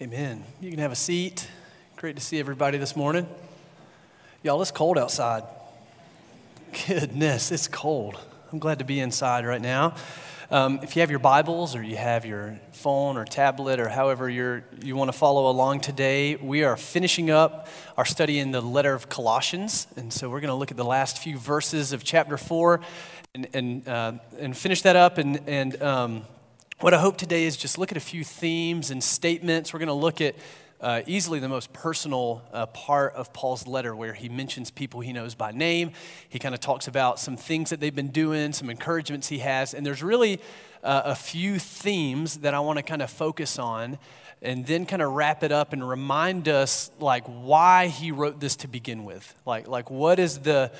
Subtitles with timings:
[0.00, 0.44] Amen.
[0.60, 1.48] You can have a seat.
[1.96, 3.26] Great to see everybody this morning.
[4.44, 5.42] Y'all, it's cold outside.
[6.86, 8.16] Goodness, it's cold.
[8.52, 9.96] I'm glad to be inside right now.
[10.52, 14.30] Um, if you have your Bibles or you have your phone or tablet or however
[14.30, 18.60] you're, you want to follow along today, we are finishing up our study in the
[18.60, 19.88] letter of Colossians.
[19.96, 22.80] And so we're going to look at the last few verses of chapter 4
[23.34, 26.22] and, and, uh, and finish that up and, and um,
[26.80, 29.72] what I hope today is just look at a few themes and statements.
[29.72, 30.36] We're going to look at
[30.80, 35.12] uh, easily the most personal uh, part of Paul's letter, where he mentions people he
[35.12, 35.90] knows by name.
[36.28, 39.74] He kind of talks about some things that they've been doing, some encouragements he has.
[39.74, 40.40] And there's really
[40.84, 43.98] uh, a few themes that I want to kind of focus on
[44.40, 48.54] and then kind of wrap it up and remind us like why he wrote this
[48.54, 50.70] to begin with like like what is the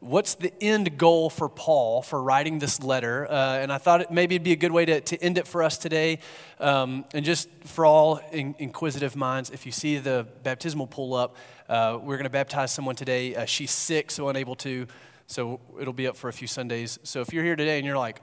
[0.00, 3.30] what's the end goal for Paul for writing this letter?
[3.30, 5.46] Uh, and I thought it, maybe it'd be a good way to, to end it
[5.46, 6.18] for us today.
[6.58, 11.36] Um, and just for all in, inquisitive minds, if you see the baptismal pull up,
[11.68, 13.36] uh, we're going to baptize someone today.
[13.36, 14.86] Uh, she's sick, so unable to.
[15.26, 16.98] So it'll be up for a few Sundays.
[17.02, 18.20] So if you're here today and you're like,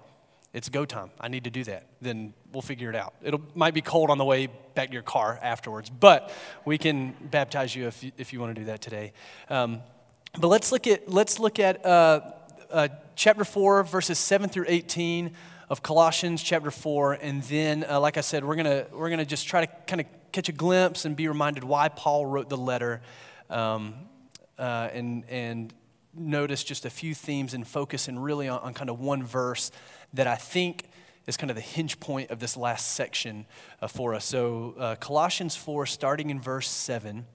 [0.54, 1.12] it's go time.
[1.20, 1.88] I need to do that.
[2.02, 3.14] Then we'll figure it out.
[3.22, 6.34] It might be cold on the way back to your car afterwards, but
[6.66, 9.14] we can baptize you if you, if you want to do that today.
[9.50, 9.82] Um,
[10.40, 12.22] but let's look at, let's look at uh,
[12.70, 15.32] uh, chapter 4, verses 7 through 18
[15.70, 17.14] of Colossians chapter 4.
[17.14, 20.08] And then, uh, like I said, we're going we're gonna just try to kind of
[20.32, 23.02] catch a glimpse and be reminded why Paul wrote the letter
[23.50, 23.96] um,
[24.60, 25.74] uh, and, and
[26.14, 29.72] notice just a few themes and focus and really on, on kind of one verse
[30.14, 30.86] that I think
[31.26, 33.46] is kind of the hinge point of this last section
[33.82, 34.24] uh, for us.
[34.26, 37.26] So, uh, Colossians 4, starting in verse 7,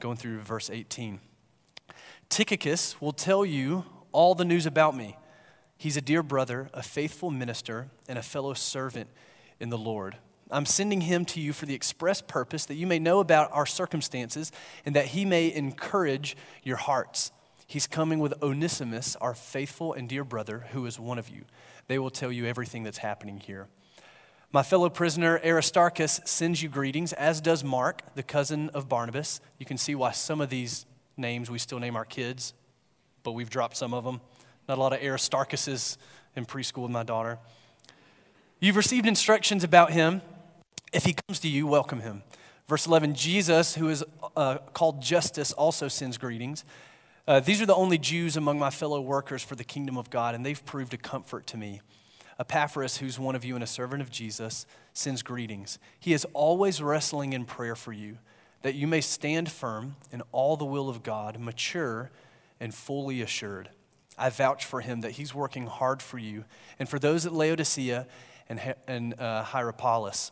[0.00, 1.20] going through verse 18.
[2.30, 5.16] Tychicus will tell you all the news about me.
[5.76, 9.10] He's a dear brother, a faithful minister, and a fellow servant
[9.58, 10.16] in the Lord.
[10.48, 13.66] I'm sending him to you for the express purpose that you may know about our
[13.66, 14.52] circumstances
[14.86, 17.32] and that he may encourage your hearts.
[17.66, 21.44] He's coming with Onesimus, our faithful and dear brother, who is one of you.
[21.88, 23.68] They will tell you everything that's happening here.
[24.52, 29.40] My fellow prisoner Aristarchus sends you greetings, as does Mark, the cousin of Barnabas.
[29.58, 30.86] You can see why some of these
[31.20, 32.54] names we still name our kids,
[33.22, 34.20] but we've dropped some of them.
[34.68, 35.96] Not a lot of Aristarchuses
[36.34, 37.38] in preschool with my daughter.
[38.58, 40.22] You've received instructions about him.
[40.92, 42.22] If he comes to you, welcome him.
[42.68, 44.04] Verse 11 Jesus, who is
[44.36, 46.64] uh, called Justus, also sends greetings.
[47.26, 50.34] Uh, these are the only Jews among my fellow workers for the kingdom of God,
[50.34, 51.80] and they've proved a comfort to me.
[52.38, 55.78] Epaphras, who's one of you and a servant of Jesus, sends greetings.
[55.98, 58.18] He is always wrestling in prayer for you
[58.62, 62.10] that you may stand firm in all the will of God, mature
[62.60, 63.70] and fully assured.
[64.18, 66.44] I vouch for him that he's working hard for you
[66.78, 68.06] and for those at Laodicea
[68.48, 70.30] and, and uh, Hierapolis.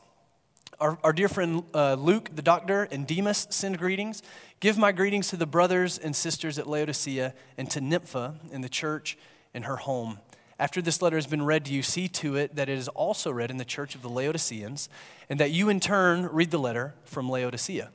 [0.78, 4.22] Our, our, dear friend uh, Luke, the doctor, and Demas send greetings.
[4.60, 8.68] Give my greetings to the brothers and sisters at Laodicea and to Nympha in the
[8.68, 9.16] church
[9.54, 10.18] in her home.
[10.58, 13.30] After this letter has been read to you, see to it that it is also
[13.30, 14.88] read in the church of the Laodiceans,
[15.30, 17.90] and that you in turn read the letter from Laodicea.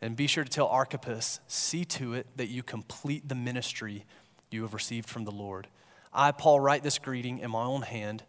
[0.00, 4.04] And be sure to tell Archippus, see to it that you complete the ministry
[4.50, 5.66] you have received from the Lord.
[6.12, 8.22] I, Paul, write this greeting in my own hand.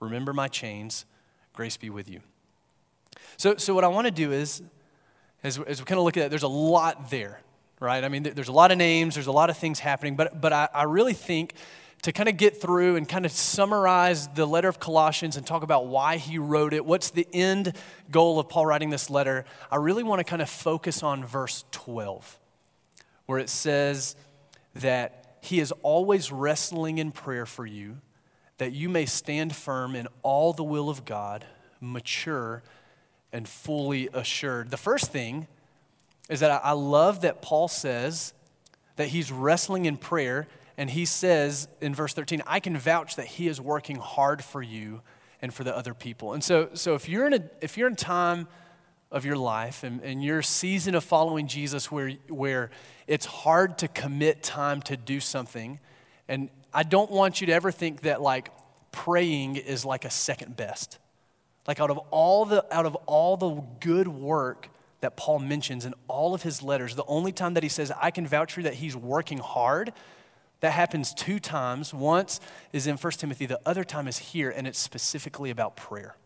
[0.00, 1.06] Remember my chains.
[1.52, 2.20] Grace be with you.
[3.36, 4.62] So, so what I want to do is,
[5.44, 7.40] as, as we kind of look at it, there's a lot there,
[7.80, 8.02] right?
[8.02, 10.52] I mean, there's a lot of names, there's a lot of things happening, but, but
[10.52, 11.54] I, I really think
[12.02, 15.62] to kind of get through and kind of summarize the letter of Colossians and talk
[15.62, 17.74] about why he wrote it, what's the end
[18.10, 21.64] goal of Paul writing this letter, I really want to kind of focus on verse
[21.70, 22.38] 12,
[23.26, 24.16] where it says
[24.74, 27.98] that he is always wrestling in prayer for you,
[28.58, 31.44] that you may stand firm in all the will of God,
[31.80, 32.62] mature
[33.32, 34.70] and fully assured.
[34.70, 35.46] The first thing
[36.28, 38.32] is that I love that Paul says
[38.96, 43.26] that he's wrestling in prayer and he says in verse 13, I can vouch that
[43.26, 45.02] he is working hard for you
[45.40, 46.32] and for the other people.
[46.32, 48.48] And so, so if, you're in a, if you're in time
[49.10, 52.70] of your life and, and your season of following Jesus where, where
[53.06, 55.78] it's hard to commit time to do something,
[56.28, 58.50] and I don't want you to ever think that like
[58.92, 60.98] praying is like a second best.
[61.66, 64.68] Like out of all the out of all the good work
[65.00, 68.10] that Paul mentions in all of his letters, the only time that he says I
[68.10, 69.92] can vouch for that he's working hard
[70.62, 71.92] that happens two times.
[71.92, 72.40] Once
[72.72, 76.16] is in 1 Timothy, the other time is here, and it's specifically about prayer.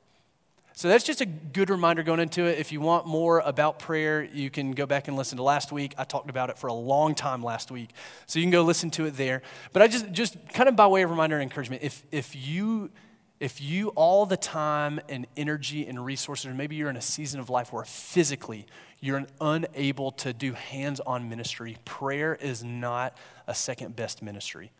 [0.75, 2.59] So that's just a good reminder going into it.
[2.59, 5.95] If you want more about prayer, you can go back and listen to last week.
[5.97, 7.91] I talked about it for a long time last week.
[8.27, 9.41] So you can go listen to it there.
[9.73, 12.91] But I just, just kind of by way of reminder and encouragement, if, if you
[13.39, 17.39] if you all the time and energy and resources, or maybe you're in a season
[17.39, 18.67] of life where physically
[19.01, 23.17] you're unable to do hands on ministry, prayer is not
[23.47, 24.73] a second best ministry.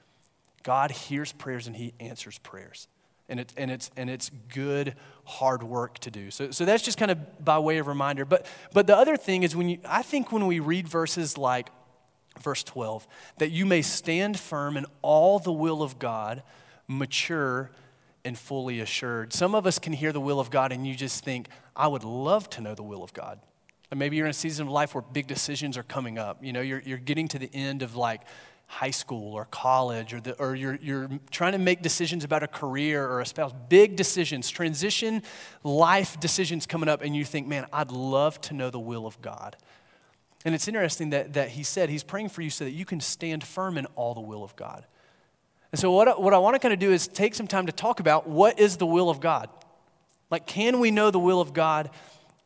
[0.63, 2.89] God hears prayers and He answers prayers.
[3.29, 4.95] And, it, and, it's, and it's good,
[5.25, 6.31] hard work to do.
[6.31, 8.25] So, so that's just kind of by way of reminder.
[8.25, 11.71] But, but the other thing is, when you, I think when we read verses like
[12.41, 13.07] verse 12,
[13.39, 16.43] that you may stand firm in all the will of God,
[16.87, 17.71] mature
[18.27, 19.33] and fully assured.
[19.33, 22.05] Some of us can hear the will of God and you just think, I would
[22.05, 23.41] love to know the will of God.
[23.91, 26.43] And maybe you're in a season of life where big decisions are coming up.
[26.43, 28.23] You know, you're, you're getting to the end of like
[28.67, 32.49] high school or college, or, the, or you're, you're trying to make decisions about a
[32.49, 33.53] career or a spouse.
[33.69, 35.23] Big decisions, transition
[35.63, 39.23] life decisions coming up, and you think, man, I'd love to know the will of
[39.23, 39.57] God.
[40.45, 43.01] And it's interesting that, that he said he's praying for you so that you can
[43.01, 44.85] stand firm in all the will of God.
[45.73, 47.73] And so, what, what I want to kind of do is take some time to
[47.73, 49.49] talk about what is the will of God?
[50.31, 51.91] Like, can we know the will of God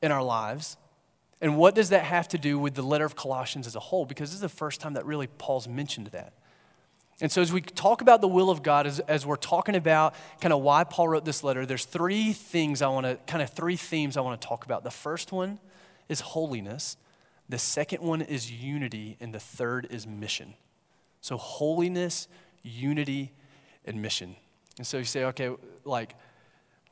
[0.03, 0.77] in our lives?
[1.41, 4.05] And what does that have to do with the letter of Colossians as a whole?
[4.05, 6.35] Because this is the first time that really Paul's mentioned that.
[7.23, 10.15] And so, as we talk about the will of God, as, as we're talking about
[10.41, 13.51] kind of why Paul wrote this letter, there's three things I want to, kind of
[13.51, 14.85] three themes I want to talk about.
[14.85, 15.59] The first one
[16.09, 16.97] is holiness,
[17.49, 20.55] the second one is unity, and the third is mission.
[21.21, 22.27] So, holiness,
[22.63, 23.33] unity,
[23.85, 24.37] and mission.
[24.79, 25.51] And so you say, okay,
[25.85, 26.15] like,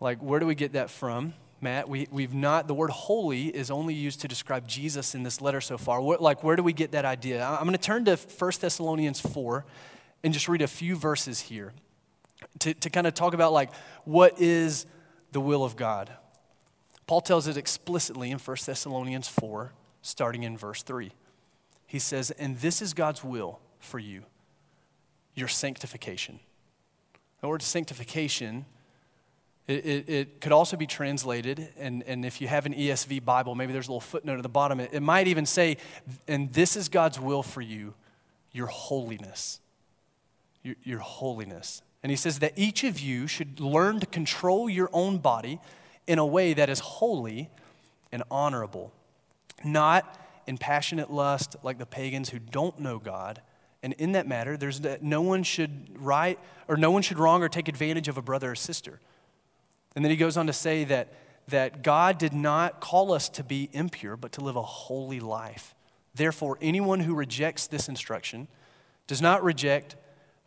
[0.00, 1.34] like where do we get that from?
[1.60, 5.40] Matt, we, we've not, the word holy is only used to describe Jesus in this
[5.40, 6.00] letter so far.
[6.00, 7.44] Like, where do we get that idea?
[7.44, 9.64] I'm going to turn to 1 Thessalonians 4
[10.22, 11.72] and just read a few verses here
[12.60, 13.72] to, to kind of talk about, like,
[14.04, 14.86] what is
[15.32, 16.12] the will of God.
[17.08, 19.72] Paul tells it explicitly in 1 Thessalonians 4,
[20.02, 21.10] starting in verse 3.
[21.86, 24.24] He says, And this is God's will for you
[25.38, 26.40] your sanctification.
[27.40, 28.66] The word sanctification,
[29.66, 33.54] it, it, it, could also be translated, and, and if you have an ESV Bible,
[33.54, 34.80] maybe there's a little footnote at the bottom.
[34.80, 35.76] It, it might even say,
[36.26, 37.94] and this is God's will for you,
[38.52, 39.60] your holiness.
[40.64, 41.82] Your, your holiness.
[42.02, 45.60] And he says that each of you should learn to control your own body
[46.06, 47.50] in a way that is holy
[48.10, 48.92] and honorable,
[49.64, 53.42] not in passionate lust like the pagans who don't know God
[53.82, 57.48] and in that matter, there's no one should right or no one should wrong or
[57.48, 59.00] take advantage of a brother or sister.
[59.94, 61.12] And then he goes on to say that,
[61.48, 65.74] that God did not call us to be impure, but to live a holy life.
[66.14, 68.48] Therefore, anyone who rejects this instruction
[69.06, 69.96] does not reject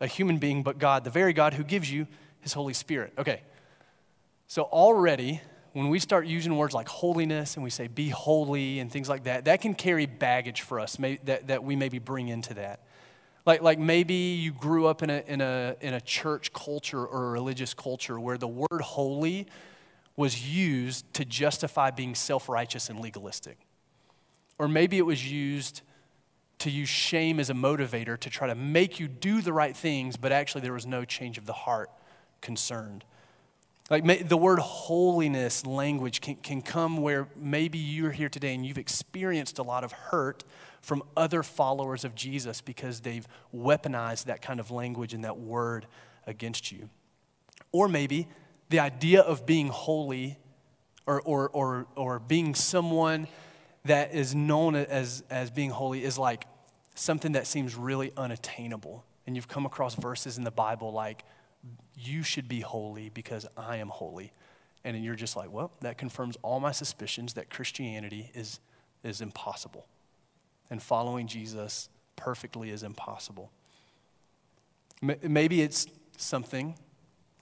[0.00, 2.06] a human being, but God, the very God who gives you
[2.40, 3.12] his Holy Spirit.
[3.16, 3.42] Okay,
[4.46, 5.40] so already,
[5.72, 9.24] when we start using words like holiness and we say be holy and things like
[9.24, 12.80] that, that can carry baggage for us that, that we maybe bring into that.
[13.44, 17.28] Like, like maybe you grew up in a, in, a, in a church culture or
[17.28, 19.46] a religious culture where the word holy
[20.16, 23.58] was used to justify being self righteous and legalistic.
[24.58, 25.82] Or maybe it was used
[26.60, 30.16] to use shame as a motivator to try to make you do the right things,
[30.16, 31.90] but actually there was no change of the heart
[32.40, 33.04] concerned.
[33.90, 38.78] Like the word holiness language can, can come where maybe you're here today and you've
[38.78, 40.44] experienced a lot of hurt
[40.82, 45.86] from other followers of Jesus because they've weaponized that kind of language and that word
[46.26, 46.90] against you.
[47.70, 48.28] Or maybe
[48.68, 50.38] the idea of being holy
[51.06, 53.28] or, or, or, or being someone
[53.84, 56.44] that is known as, as being holy is like
[56.94, 59.04] something that seems really unattainable.
[59.26, 61.24] And you've come across verses in the Bible like,
[61.96, 64.32] you should be holy because I am holy.
[64.84, 68.58] And you're just like, well, that confirms all my suspicions that Christianity is,
[69.04, 69.86] is impossible
[70.72, 73.50] and following Jesus perfectly is impossible.
[75.02, 75.86] Maybe it's
[76.16, 76.76] something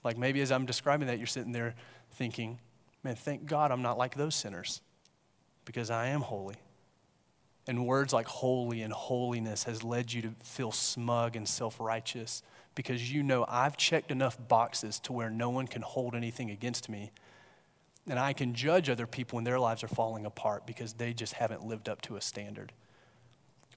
[0.03, 1.75] like maybe as I'm describing that, you're sitting there
[2.11, 2.59] thinking,
[3.03, 4.81] man, thank God I'm not like those sinners
[5.63, 6.57] because I am holy.
[7.67, 12.43] And words like holy and holiness has led you to feel smug and self righteous
[12.75, 16.89] because you know I've checked enough boxes to where no one can hold anything against
[16.89, 17.11] me.
[18.09, 21.35] And I can judge other people when their lives are falling apart because they just
[21.35, 22.73] haven't lived up to a standard.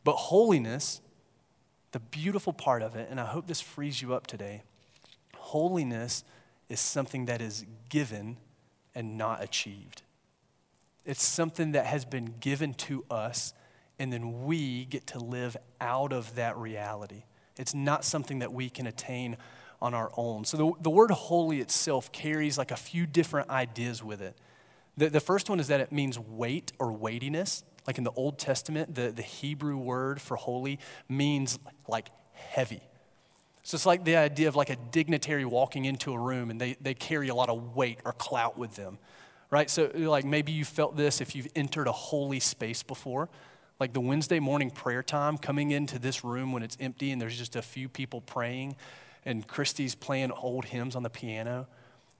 [0.05, 1.01] But holiness,
[1.93, 4.63] the beautiful part of it, and I hope this frees you up today,
[5.37, 6.25] holiness
[6.69, 8.37] is something that is given
[8.95, 10.03] and not achieved.
[11.05, 13.53] It's something that has been given to us,
[13.99, 17.25] and then we get to live out of that reality.
[17.59, 19.37] It's not something that we can attain
[19.81, 20.45] on our own.
[20.45, 24.37] So the, the word holy itself carries like a few different ideas with it.
[24.97, 27.65] The, the first one is that it means weight or weightiness.
[27.87, 32.81] Like in the Old Testament, the, the Hebrew word for holy means like heavy.
[33.63, 36.77] So it's like the idea of like a dignitary walking into a room and they,
[36.81, 38.99] they carry a lot of weight or clout with them,
[39.51, 39.71] right?
[39.71, 43.31] So, like, maybe you felt this if you've entered a holy space before.
[43.81, 47.37] Like the Wednesday morning prayer time, coming into this room when it's empty and there's
[47.37, 48.77] just a few people praying
[49.25, 51.67] and Christy's playing old hymns on the piano.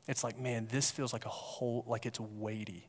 [0.09, 2.89] It's like, man, this feels like a whole, like it's weighty.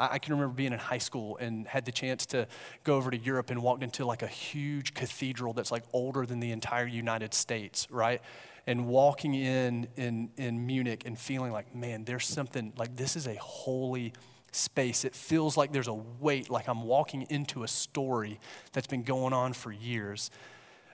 [0.00, 2.48] I, I can remember being in high school and had the chance to
[2.82, 6.40] go over to Europe and walked into like a huge cathedral that's like older than
[6.40, 8.20] the entire United States, right?
[8.66, 13.26] And walking in in, in Munich and feeling like, man, there's something like this is
[13.26, 14.12] a holy
[14.52, 15.04] space.
[15.04, 18.40] It feels like there's a weight, like I'm walking into a story
[18.72, 20.30] that's been going on for years.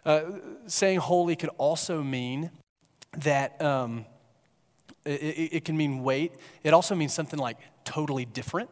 [0.05, 0.23] Uh,
[0.67, 2.51] saying holy could also mean
[3.19, 4.05] that um,
[5.05, 6.33] it, it, it can mean weight.
[6.63, 8.71] It also means something like totally different.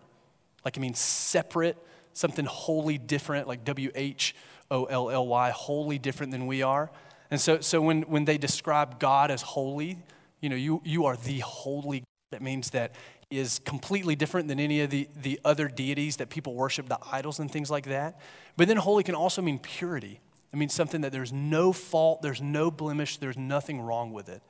[0.65, 1.77] Like it means separate,
[2.13, 4.35] something wholly different, like W H
[4.71, 6.91] O L L Y, wholly different than we are.
[7.31, 9.99] And so, so when, when they describe God as holy,
[10.41, 12.07] you know, you, you are the holy God.
[12.31, 12.95] That means that
[13.31, 16.99] he is completely different than any of the, the other deities that people worship, the
[17.13, 18.21] idols and things like that.
[18.57, 20.21] But then holy can also mean purity.
[20.53, 24.43] It means something that there's no fault, there's no blemish, there's nothing wrong with it.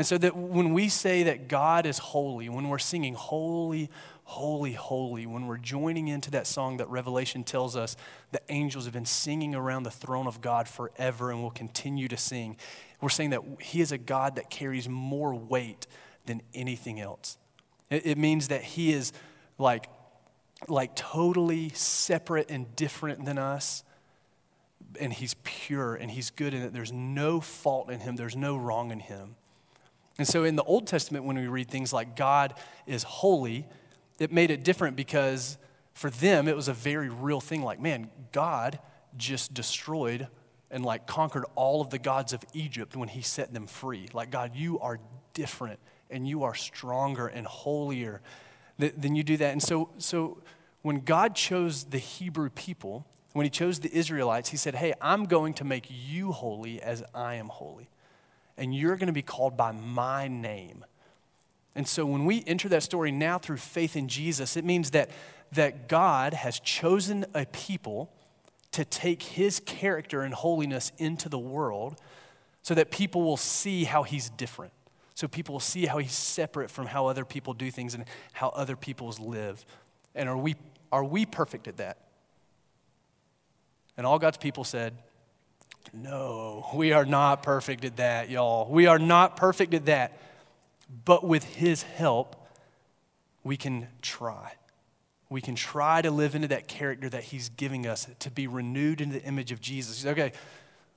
[0.00, 3.90] And so that when we say that God is holy, when we're singing holy,
[4.24, 7.96] holy, holy, when we're joining into that song that Revelation tells us
[8.32, 12.16] the angels have been singing around the throne of God forever and will continue to
[12.16, 12.56] sing,
[13.02, 15.86] we're saying that He is a God that carries more weight
[16.24, 17.36] than anything else.
[17.90, 19.12] It, it means that He is
[19.58, 19.90] like,
[20.66, 23.84] like totally separate and different than us.
[24.98, 26.72] And he's pure and he's good and.
[26.72, 29.36] There's no fault in him, there's no wrong in him.
[30.20, 32.52] And so in the Old Testament, when we read things like God
[32.86, 33.66] is holy,
[34.18, 35.56] it made it different because
[35.94, 37.62] for them, it was a very real thing.
[37.62, 38.80] Like, man, God
[39.16, 40.28] just destroyed
[40.70, 44.10] and like conquered all of the gods of Egypt when he set them free.
[44.12, 45.00] Like, God, you are
[45.32, 48.20] different and you are stronger and holier
[48.76, 49.52] than you do that.
[49.52, 50.42] And so, so
[50.82, 55.24] when God chose the Hebrew people, when he chose the Israelites, he said, Hey, I'm
[55.24, 57.88] going to make you holy as I am holy.
[58.60, 60.84] And you're going to be called by my name.
[61.74, 65.10] And so when we enter that story now through faith in Jesus, it means that,
[65.52, 68.12] that God has chosen a people
[68.72, 71.98] to take his character and holiness into the world
[72.62, 74.72] so that people will see how he's different.
[75.14, 78.50] So people will see how he's separate from how other people do things and how
[78.50, 79.64] other people's live.
[80.14, 80.56] And are we,
[80.92, 81.96] are we perfect at that?
[83.96, 84.94] And all God's people said,
[85.92, 88.70] No, we are not perfect at that, y'all.
[88.70, 90.18] We are not perfect at that.
[91.04, 92.36] But with His help,
[93.42, 94.52] we can try.
[95.28, 99.00] We can try to live into that character that He's giving us, to be renewed
[99.00, 100.06] into the image of Jesus.
[100.06, 100.32] Okay,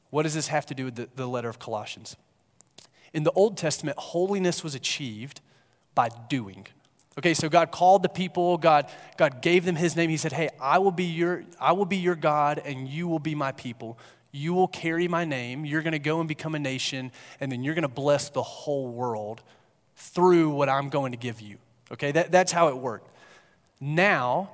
[0.10, 2.16] what does this have to do with the, the letter of Colossians?
[3.14, 5.42] In the Old Testament, holiness was achieved
[5.96, 6.68] by doing.
[7.18, 10.10] Okay, so God called the people, God, God gave them his name.
[10.10, 13.20] He said, Hey, I will be your, I will be your God, and you will
[13.20, 14.00] be my people.
[14.34, 15.64] You will carry my name.
[15.64, 19.42] You're gonna go and become a nation, and then you're gonna bless the whole world
[19.96, 21.58] through what I'm going to give you.
[21.92, 23.10] Okay, that, that's how it worked.
[23.80, 24.50] Now,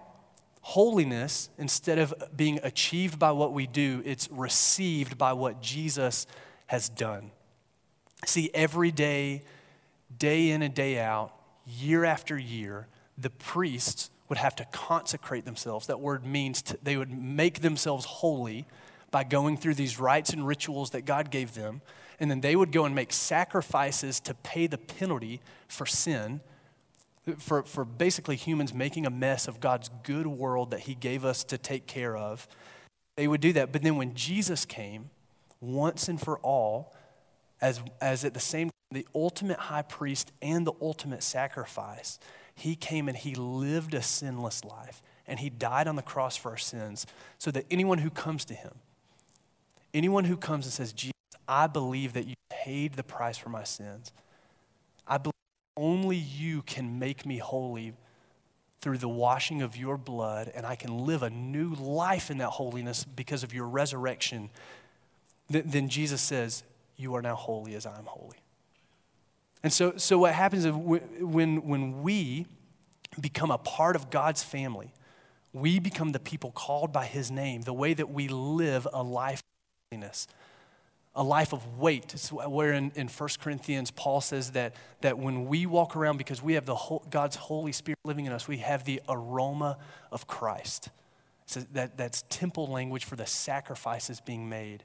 [0.61, 6.27] holiness, instead of being achieved by what we do, it's received by what Jesus
[6.67, 7.31] has done.
[8.25, 9.43] See, every day,
[10.17, 11.31] day in and day out,
[11.65, 15.87] year after year, the priests would have to consecrate themselves.
[15.87, 18.67] That word means to, they would make themselves holy
[19.11, 21.81] by going through these rites and rituals that God gave them
[22.19, 26.41] and then they would go and make sacrifices to pay the penalty for sin,
[27.37, 31.43] for, for basically humans making a mess of God's good world that He gave us
[31.45, 32.47] to take care of.
[33.15, 33.71] They would do that.
[33.71, 35.09] But then when Jesus came,
[35.61, 36.93] once and for all,
[37.61, 42.19] as, as at the same time, the ultimate high priest and the ultimate sacrifice,
[42.55, 46.49] he came and he lived a sinless life and he died on the cross for
[46.51, 47.05] our sins
[47.37, 48.71] so that anyone who comes to him,
[49.93, 51.13] anyone who comes and says, Jesus,
[51.47, 54.11] I believe that you paid the price for my sins.
[55.07, 55.33] I believe
[55.75, 57.93] only you can make me holy
[58.81, 62.49] through the washing of your blood, and I can live a new life in that
[62.49, 64.49] holiness because of your resurrection.
[65.49, 66.63] Then Jesus says,
[66.95, 68.37] You are now holy as I am holy.
[69.63, 72.45] And so, so what happens is when, when we
[73.19, 74.93] become a part of God's family,
[75.51, 79.41] we become the people called by his name, the way that we live a life
[79.91, 80.27] holiness
[81.15, 82.13] a life of weight.
[82.13, 86.43] It's where in, in 1 Corinthians, Paul says that, that when we walk around, because
[86.43, 89.79] we have the whole, God's Holy Spirit living in us, we have the aroma
[90.11, 90.89] of Christ.
[91.47, 94.83] So that, that's temple language for the sacrifices being made.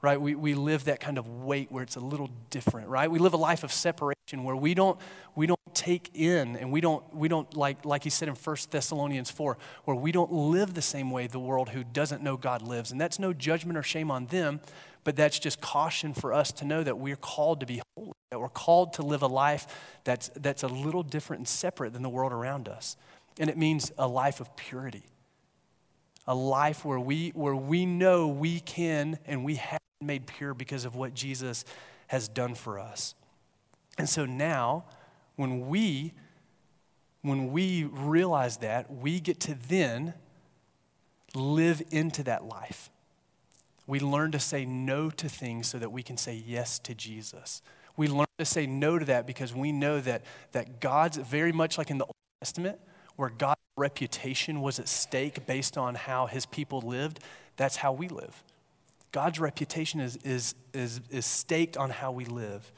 [0.00, 0.20] Right?
[0.20, 3.10] We, we live that kind of weight where it's a little different, right?
[3.10, 4.98] We live a life of separation where we don't,
[5.34, 8.56] we don't take in and we don't, we don't like, like he said in 1
[8.70, 12.62] Thessalonians 4, where we don't live the same way the world who doesn't know God
[12.62, 12.92] lives.
[12.92, 14.60] And that's no judgment or shame on them,
[15.02, 18.38] but that's just caution for us to know that we're called to be holy, that
[18.38, 19.66] we're called to live a life
[20.04, 22.96] that's, that's a little different and separate than the world around us.
[23.40, 25.04] And it means a life of purity,
[26.26, 30.84] a life where we, where we know we can and we have made pure because
[30.84, 31.64] of what Jesus
[32.08, 33.14] has done for us.
[33.98, 34.84] And so now,
[35.36, 36.12] when we
[37.22, 40.14] when we realize that, we get to then
[41.34, 42.90] live into that life.
[43.88, 47.60] We learn to say no to things so that we can say yes to Jesus.
[47.96, 51.76] We learn to say no to that because we know that, that God's very much
[51.76, 52.78] like in the Old Testament,
[53.16, 57.18] where God's reputation was at stake based on how his people lived,
[57.56, 58.44] that's how we live.
[59.12, 62.70] God's reputation is, is, is, is staked on how we live.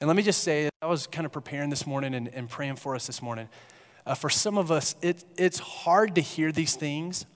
[0.00, 2.76] And let me just say, I was kind of preparing this morning and, and praying
[2.76, 3.48] for us this morning.
[4.06, 7.26] Uh, for some of us, it, it's hard to hear these things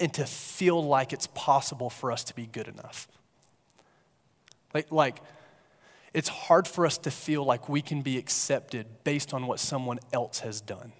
[0.00, 3.06] and to feel like it's possible for us to be good enough.
[4.72, 5.18] Like, like,
[6.12, 10.00] it's hard for us to feel like we can be accepted based on what someone
[10.12, 10.92] else has done,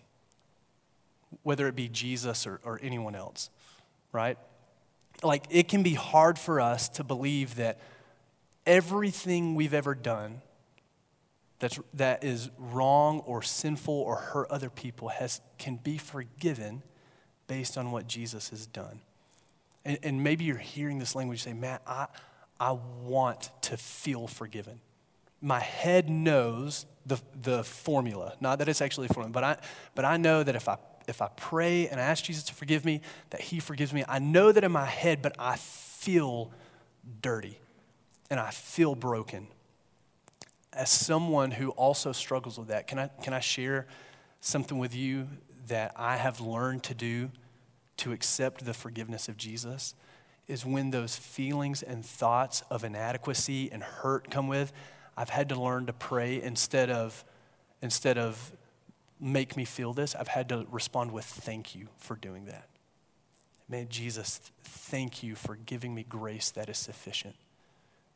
[1.43, 3.51] whether it be Jesus or, or anyone else,
[4.13, 4.39] right?
[5.25, 7.81] Like it can be hard for us to believe that
[8.67, 10.43] everything we've ever done
[11.59, 16.83] that's, that is wrong or sinful or hurt other people has, can be forgiven
[17.47, 19.01] based on what Jesus has done.
[19.85, 22.07] And, and maybe you're hearing this language say, Matt, I,
[22.59, 24.81] I want to feel forgiven.
[25.41, 28.35] My head knows the, the formula.
[28.41, 29.57] Not that it's actually a formula, but I,
[29.95, 30.77] but I know that if I
[31.09, 34.05] if I pray and I ask Jesus to forgive me, that He forgives me.
[34.09, 36.51] I know that in my head, but I feel
[37.23, 37.59] dirty
[38.31, 39.49] and I feel broken.
[40.73, 43.87] As someone who also struggles with that, can I, can I share
[44.41, 45.29] something with you
[45.69, 47.31] that I have learned to do
[47.99, 49.95] to accept the forgiveness of Jesus?
[50.47, 54.73] Is when those feelings and thoughts of inadequacy and hurt come with,
[55.17, 57.25] I've had to learn to pray instead of,
[57.81, 58.53] instead of
[59.21, 62.69] make me feel this, I've had to respond with thank you for doing that.
[63.69, 67.35] Man, Jesus, thank you for giving me grace that is sufficient.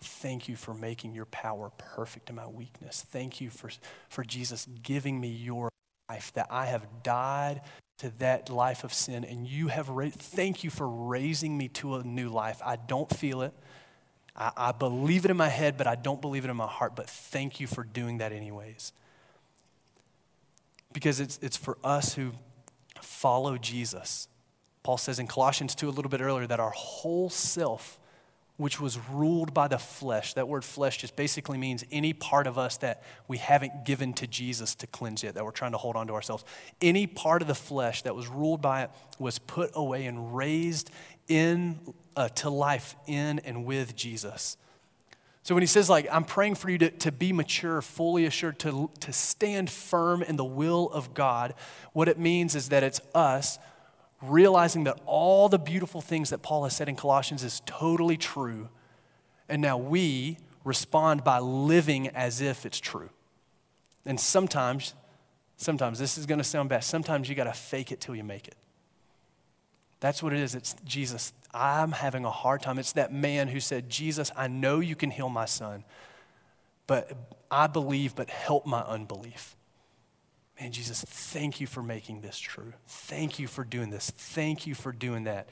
[0.00, 3.04] Thank you for making your power perfect in my weakness.
[3.10, 3.70] Thank you for,
[4.08, 5.70] for Jesus giving me your
[6.08, 7.62] life, that I have died
[7.98, 11.96] to that life of sin, and you have raised, thank you for raising me to
[11.96, 12.60] a new life.
[12.64, 13.52] I don't feel it.
[14.36, 16.94] I, I believe it in my head, but I don't believe it in my heart.
[16.94, 18.92] But thank you for doing that anyways
[20.98, 22.32] because it's, it's for us who
[23.00, 24.26] follow Jesus.
[24.82, 28.00] Paul says in Colossians 2 a little bit earlier that our whole self,
[28.56, 32.58] which was ruled by the flesh, that word flesh just basically means any part of
[32.58, 35.94] us that we haven't given to Jesus to cleanse yet, that we're trying to hold
[35.94, 36.44] on to ourselves.
[36.82, 40.90] Any part of the flesh that was ruled by it was put away and raised
[41.28, 41.78] in
[42.16, 44.56] uh, to life in and with Jesus.
[45.48, 48.58] So when he says, like, I'm praying for you to, to be mature, fully assured,
[48.58, 51.54] to, to stand firm in the will of God,
[51.94, 53.58] what it means is that it's us
[54.20, 58.68] realizing that all the beautiful things that Paul has said in Colossians is totally true.
[59.48, 63.08] And now we respond by living as if it's true.
[64.04, 64.92] And sometimes,
[65.56, 68.22] sometimes, this is going to sound bad, sometimes you got to fake it till you
[68.22, 68.56] make it.
[70.00, 70.54] That's what it is.
[70.54, 71.32] It's Jesus.
[71.52, 72.78] I'm having a hard time.
[72.78, 75.84] It's that man who said, Jesus, I know you can heal my son,
[76.86, 77.12] but
[77.50, 79.56] I believe, but help my unbelief.
[80.60, 82.72] Man, Jesus, thank you for making this true.
[82.86, 84.10] Thank you for doing this.
[84.10, 85.48] Thank you for doing that.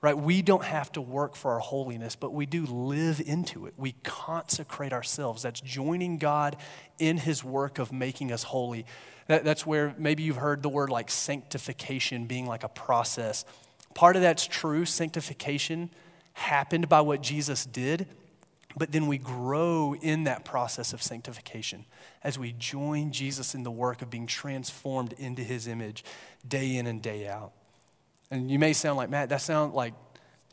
[0.00, 0.16] Right?
[0.16, 3.74] We don't have to work for our holiness, but we do live into it.
[3.76, 5.42] We consecrate ourselves.
[5.42, 6.56] That's joining God
[6.98, 8.86] in his work of making us holy.
[9.26, 13.44] That, that's where maybe you've heard the word like sanctification being like a process
[13.98, 14.84] Part of that's true.
[14.84, 15.90] Sanctification
[16.34, 18.06] happened by what Jesus did,
[18.76, 21.84] but then we grow in that process of sanctification
[22.22, 26.04] as we join Jesus in the work of being transformed into his image
[26.46, 27.50] day in and day out.
[28.30, 29.94] And you may sound like, Matt, that sounds like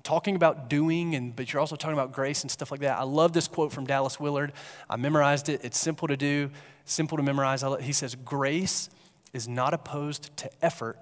[0.02, 2.98] talking about doing, and, but you're also talking about grace and stuff like that.
[2.98, 4.54] I love this quote from Dallas Willard.
[4.90, 5.62] I memorized it.
[5.64, 6.50] It's simple to do,
[6.86, 7.64] simple to memorize.
[7.82, 8.90] He says, Grace
[9.34, 10.98] is not opposed to effort,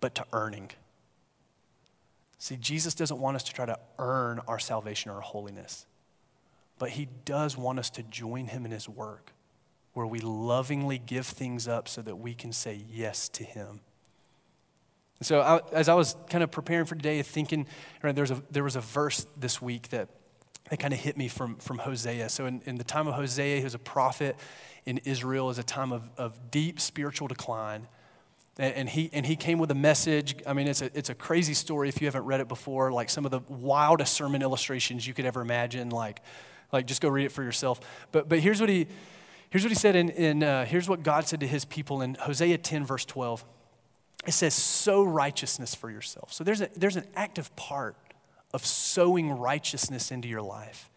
[0.00, 0.70] but to earning.
[2.48, 5.84] See, Jesus doesn't want us to try to earn our salvation or our holiness,
[6.78, 9.34] but He does want us to join Him in His work,
[9.92, 13.80] where we lovingly give things up so that we can say yes to Him.
[15.18, 17.66] And so, I, as I was kind of preparing for today, thinking,
[18.02, 20.08] right, there, was a, there was a verse this week that
[20.70, 22.30] that kind of hit me from, from Hosea.
[22.30, 24.36] So, in, in the time of Hosea, he was a prophet
[24.86, 27.88] in Israel, is a time of, of deep spiritual decline.
[28.60, 30.34] And, he, and he came with a message.
[30.44, 33.08] I mean, it's a, it's a crazy story if you haven't read it before, like
[33.08, 35.90] some of the wildest sermon illustrations you could ever imagine.
[35.90, 36.22] Like,
[36.72, 37.80] like just go read it for yourself.
[38.10, 38.88] But, but here's what he,
[39.50, 42.14] here's what he said in, in uh, here's what God said to his people in
[42.14, 43.44] Hosea 10, verse 12.
[44.26, 46.32] It says, sow righteousness for yourself.
[46.32, 47.96] So there's, a, there's an active part
[48.52, 50.90] of sowing righteousness into your life.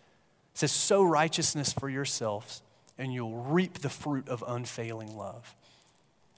[0.54, 2.64] It says, sow righteousness for yourselves,
[2.98, 5.56] and you'll reap the fruit of unfailing love.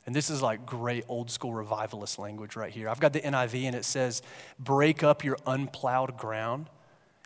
[0.06, 2.90] And this is like great old school revivalist language right here.
[2.90, 4.22] I've got the NIV and it says,
[4.60, 6.70] break up your unplowed ground.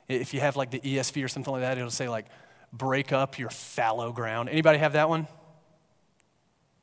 [0.08, 2.28] If you have like the ESV or something like that, it'll say like,
[2.72, 4.50] break up your fallow ground.
[4.50, 5.28] Anybody have that one?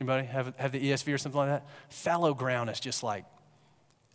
[0.00, 1.66] Anybody have, have the ESV or something like that?
[1.88, 3.24] Fallow ground is just like,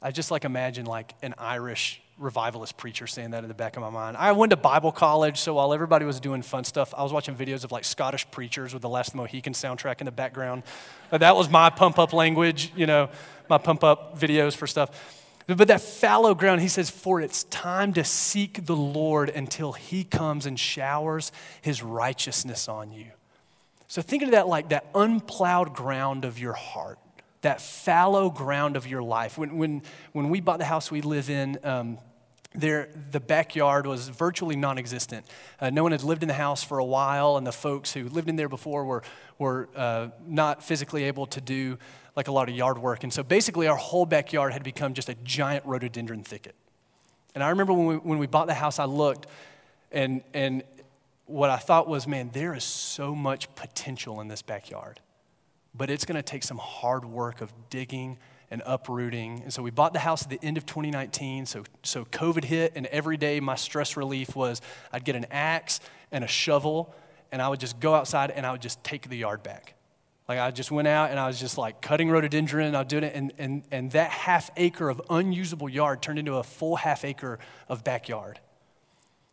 [0.02, 3.82] I just like imagine like an Irish revivalist preacher saying that in the back of
[3.82, 4.18] my mind.
[4.18, 7.36] I went to Bible college, so while everybody was doing fun stuff, I was watching
[7.36, 10.64] videos of like Scottish preachers with the Last Mohican soundtrack in the background.
[11.12, 13.10] That was my pump up language, you know,
[13.50, 15.18] my pump up videos for stuff.
[15.48, 20.04] But that fallow ground, he says, for it's time to seek the Lord until he
[20.04, 23.08] comes and showers his righteousness on you.
[23.88, 27.00] So think of that like that unplowed ground of your heart,
[27.42, 29.40] that fallow ground of your life.
[29.40, 31.98] When, when, when we bought the house we live in, um,
[32.56, 35.26] there, the backyard was virtually non existent.
[35.60, 38.10] Uh, no one had lived in the house for a while, and the folks who
[38.10, 39.04] lived in there before were,
[39.38, 41.78] were uh, not physically able to do
[42.16, 43.04] like a lot of yard work.
[43.04, 46.56] And so basically, our whole backyard had become just a giant rhododendron thicket.
[47.36, 49.28] And I remember when we, when we bought the house, I looked,
[49.92, 50.64] and, and
[51.26, 55.00] what I thought was, man, there is so much potential in this backyard.
[55.76, 58.18] But it's going to take some hard work of digging
[58.52, 59.42] and uprooting.
[59.44, 61.46] And so we bought the house at the end of 2019.
[61.46, 65.80] So, so COVID hit, and every day my stress relief was I'd get an axe
[66.12, 66.94] and a shovel,
[67.32, 69.76] and I would just go outside and I would just take the yard back.
[70.28, 73.04] Like I just went out and I was just like cutting rhododendron, I was doing
[73.04, 77.04] it, and, and, and that half acre of unusable yard turned into a full half
[77.04, 78.40] acre of backyard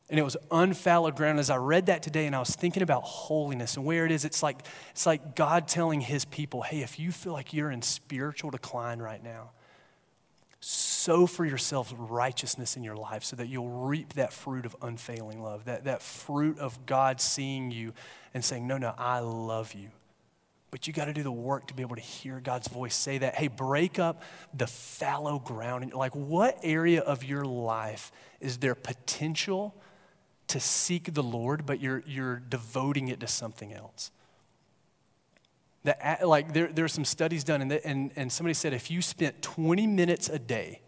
[0.08, 1.38] and it was unfallowed ground.
[1.38, 4.24] As I read that today, and I was thinking about holiness and where it is,
[4.24, 4.58] it's like
[4.90, 9.00] it's like God telling His people, "Hey, if you feel like you're in spiritual decline
[9.00, 9.50] right now,
[10.60, 15.42] sow for yourself righteousness in your life, so that you'll reap that fruit of unfailing
[15.42, 17.92] love, that that fruit of God seeing you
[18.32, 19.90] and saying, "No, no, I love you."
[20.70, 23.18] But you got to do the work to be able to hear God's voice say
[23.18, 23.36] that.
[23.36, 25.84] Hey, break up the fallow ground.
[25.84, 29.74] And Like, what area of your life is there potential?
[30.56, 34.10] To seek the Lord, but you're, you're devoting it to something else.
[35.84, 38.90] That, like there, there are some studies done, and, the, and, and somebody said if
[38.90, 40.80] you spent 20 minutes a day,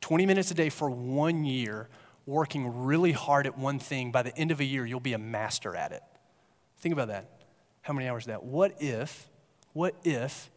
[0.00, 1.88] 20 minutes a day for one year,
[2.26, 5.18] working really hard at one thing, by the end of a year, you'll be a
[5.18, 6.02] master at it.
[6.78, 7.30] Think about that.
[7.82, 8.42] How many hours that?
[8.42, 9.28] What if,
[9.74, 10.50] what if,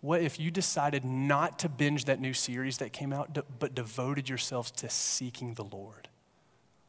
[0.00, 4.28] what if you decided not to binge that new series that came out, but devoted
[4.28, 6.08] yourselves to seeking the Lord?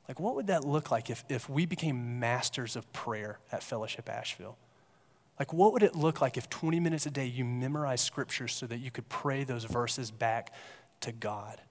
[0.08, 4.10] Like, what would that look like if, if we became masters of prayer at Fellowship
[4.10, 4.58] Asheville?
[5.38, 8.66] Like, what would it look like if 20 minutes a day you memorized scriptures so
[8.68, 10.54] that you could pray those verses back
[11.02, 11.62] to God?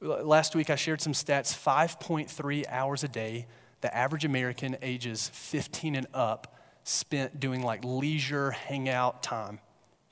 [0.00, 3.46] Last week I shared some stats 5.3 hours a day,
[3.80, 9.58] the average American ages 15 and up spent doing like leisure hangout time.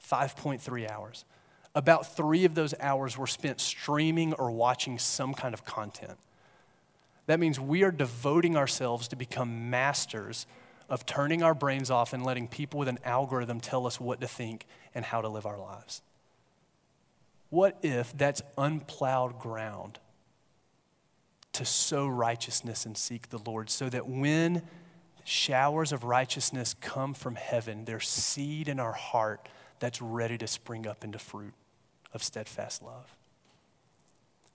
[0.02, 1.24] 5.3 hours.
[1.74, 6.18] About three of those hours were spent streaming or watching some kind of content.
[7.26, 10.46] That means we are devoting ourselves to become masters
[10.88, 14.28] of turning our brains off and letting people with an algorithm tell us what to
[14.28, 16.02] think and how to live our lives.
[17.50, 19.98] What if that's unplowed ground
[21.52, 24.62] to sow righteousness and seek the Lord so that when
[25.24, 30.87] showers of righteousness come from heaven, there's seed in our heart that's ready to spring
[30.87, 31.54] up into fruit
[32.12, 33.16] of steadfast love?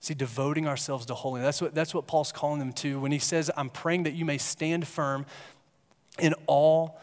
[0.00, 1.46] See, devoting ourselves to holiness.
[1.46, 4.24] That's what, that's what Paul's calling them to when he says, I'm praying that you
[4.24, 5.26] may stand firm
[6.18, 6.98] in all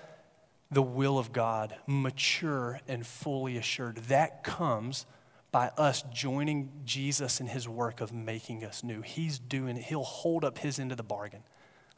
[0.71, 3.97] the will of God, mature and fully assured.
[3.97, 5.05] That comes
[5.51, 9.01] by us joining Jesus in his work of making us new.
[9.01, 11.43] He's doing it, he'll hold up his end of the bargain.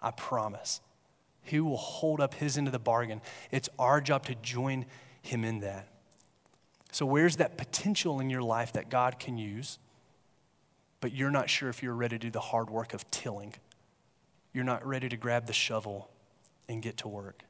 [0.02, 0.82] I promise.
[1.42, 3.22] He will hold up his end of the bargain.
[3.52, 4.86] It's our job to join
[5.22, 5.88] him in that.
[6.92, 9.80] So, where's that potential in your life that God can use?
[11.02, 13.54] But you're not sure if you're ready to do the hard work of tilling.
[14.54, 16.10] You're not ready to grab the shovel
[16.68, 17.44] and get to work.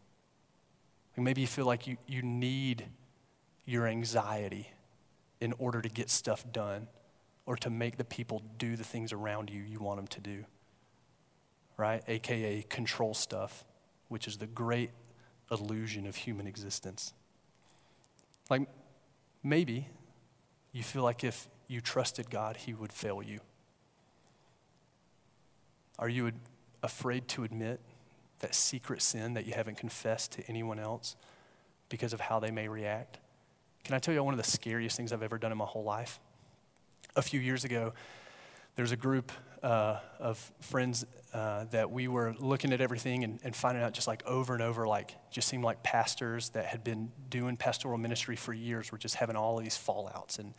[1.17, 2.85] Maybe you feel like you, you need
[3.65, 4.71] your anxiety
[5.41, 6.87] in order to get stuff done
[7.45, 10.45] or to make the people do the things around you you want them to do.
[11.77, 12.03] right?
[12.07, 13.65] AKA control stuff,
[14.09, 14.91] which is the great
[15.51, 17.13] illusion of human existence.
[18.49, 18.67] Like
[19.43, 19.87] maybe
[20.73, 23.39] you feel like if you trusted God, He would fail you.
[25.97, 26.31] Are you
[26.83, 27.79] afraid to admit
[28.39, 31.15] that secret sin that you haven't confessed to anyone else
[31.87, 33.19] because of how they may react?
[33.83, 35.83] Can I tell you one of the scariest things I've ever done in my whole
[35.83, 36.19] life?
[37.15, 37.93] A few years ago,
[38.75, 43.55] there's a group uh, of friends uh, that we were looking at everything and, and,
[43.55, 47.11] finding out just like over and over, like just seemed like pastors that had been
[47.29, 50.53] doing pastoral ministry for years were just having all these fallouts and,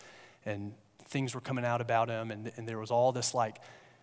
[0.44, 0.74] and
[1.10, 3.58] things were coming out about him, And, and there was all this like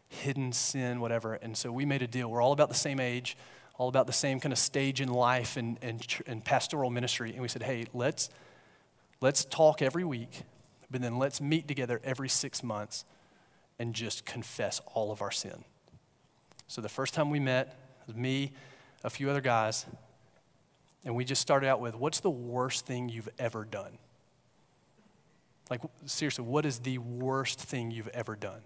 [0.10, 1.34] hidden sin, whatever.
[1.34, 2.30] And so we made a deal.
[2.30, 3.38] We're all about the same age,
[3.78, 7.32] all about the same kind of stage in life and, and, and pastoral ministry.
[7.32, 8.30] And we said, hey, let's,
[9.22, 10.44] let's talk every week,
[10.92, 13.06] but then let's meet together every six months
[13.80, 15.64] and just confess all of our sin.
[16.68, 18.52] So the first time we met, was me,
[19.04, 19.86] a few other guys,
[21.06, 23.98] and we just started out with, What's the worst thing you've ever done?
[25.70, 28.62] Like, seriously, what is the worst thing you've ever done?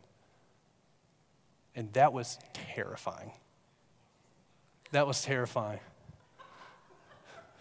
[1.75, 3.31] And that was terrifying.
[4.91, 5.79] That was terrifying.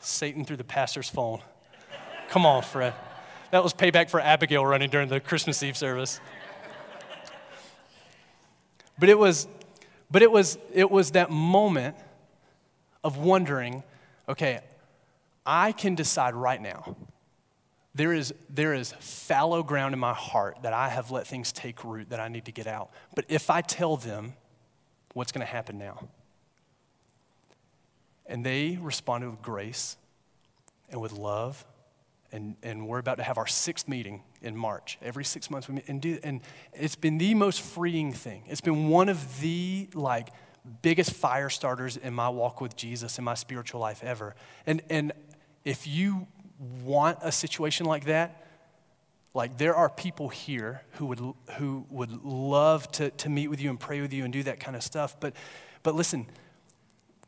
[0.00, 1.40] Satan through the pastor's phone.
[2.28, 2.94] Come on, Fred.
[3.50, 6.20] That was payback for Abigail running during the Christmas Eve service.
[8.98, 9.48] But it was,
[10.10, 11.96] but it was, it was that moment
[13.02, 13.82] of wondering,
[14.28, 14.60] okay,
[15.46, 16.96] I can decide right now.
[17.94, 21.84] There is, there is fallow ground in my heart that I have let things take
[21.84, 22.90] root that I need to get out.
[23.14, 24.34] But if I tell them,
[25.14, 26.08] what's going to happen now?
[28.26, 29.96] And they responded with grace
[30.90, 31.64] and with love
[32.32, 34.98] and, and we're about to have our sixth meeting in March.
[35.02, 36.40] Every six months we meet and do, and
[36.72, 38.44] it's been the most freeing thing.
[38.46, 40.28] It's been one of the like
[40.82, 44.34] biggest fire starters in my walk with Jesus in my spiritual life ever.
[44.66, 45.12] And and
[45.64, 46.26] if you
[46.84, 48.46] want a situation like that,
[49.32, 51.20] like there are people here who would
[51.56, 54.60] who would love to, to meet with you and pray with you and do that
[54.60, 55.18] kind of stuff.
[55.18, 55.34] But
[55.82, 56.26] but listen,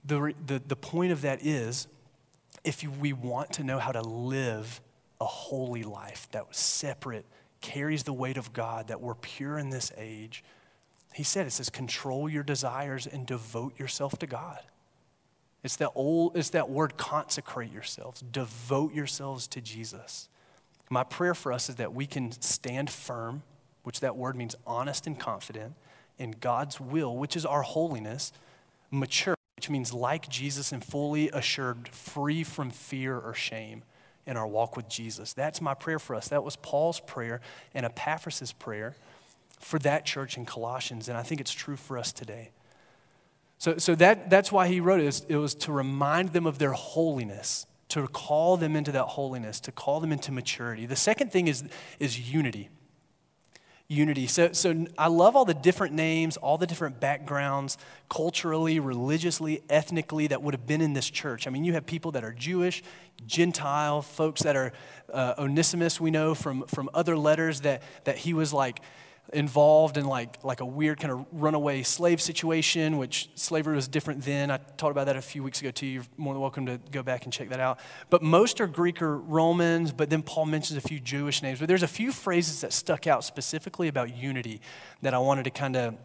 [0.04, 1.86] the the, the point of that is
[2.64, 4.80] if we want to know how to live
[5.20, 7.24] a holy life that was separate,
[7.60, 10.44] carries the weight of God, that we're pure in this age.
[11.14, 14.60] He said, it says, control your desires and devote yourself to God.
[15.62, 20.28] It's that old, it's that word consecrate yourselves, devote yourselves to Jesus.
[20.90, 23.42] My prayer for us is that we can stand firm,
[23.82, 25.74] which that word means honest and confident,
[26.18, 28.32] in God's will, which is our holiness,
[28.90, 33.84] mature, which means like Jesus and fully assured, free from fear or shame
[34.26, 35.32] in our walk with Jesus.
[35.32, 36.28] That's my prayer for us.
[36.28, 37.40] That was Paul's prayer
[37.74, 38.94] and Epaphras' prayer
[39.60, 42.50] for that church in Colossians, and I think it's true for us today.
[43.62, 45.24] So, so that, that's why he wrote it.
[45.28, 49.70] It was to remind them of their holiness, to call them into that holiness, to
[49.70, 50.84] call them into maturity.
[50.84, 51.62] The second thing is,
[52.00, 52.70] is unity
[53.88, 54.26] unity.
[54.26, 57.76] So, so I love all the different names, all the different backgrounds,
[58.08, 61.46] culturally, religiously, ethnically, that would have been in this church.
[61.46, 62.82] I mean, you have people that are Jewish,
[63.26, 64.72] Gentile, folks that are
[65.12, 68.80] uh, Onesimus, we know from, from other letters that, that he was like
[69.32, 74.22] involved in like, like a weird kind of runaway slave situation, which slavery was different
[74.22, 74.50] then.
[74.50, 75.86] I talked about that a few weeks ago too.
[75.86, 77.80] You're more than welcome to go back and check that out.
[78.10, 81.60] But most are Greek or Romans, but then Paul mentions a few Jewish names.
[81.60, 84.60] But there's a few phrases that stuck out specifically about unity
[85.00, 85.96] that I wanted to kind of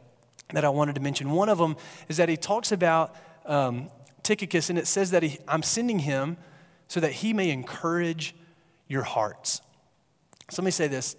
[0.53, 1.31] that I wanted to mention.
[1.31, 1.75] One of them
[2.07, 3.13] is that he talks about
[3.45, 3.89] um,
[4.23, 6.37] Tychicus, and it says that he, I'm sending him
[6.87, 8.33] so that he may encourage
[8.87, 9.61] your hearts.
[10.49, 11.17] So let me say this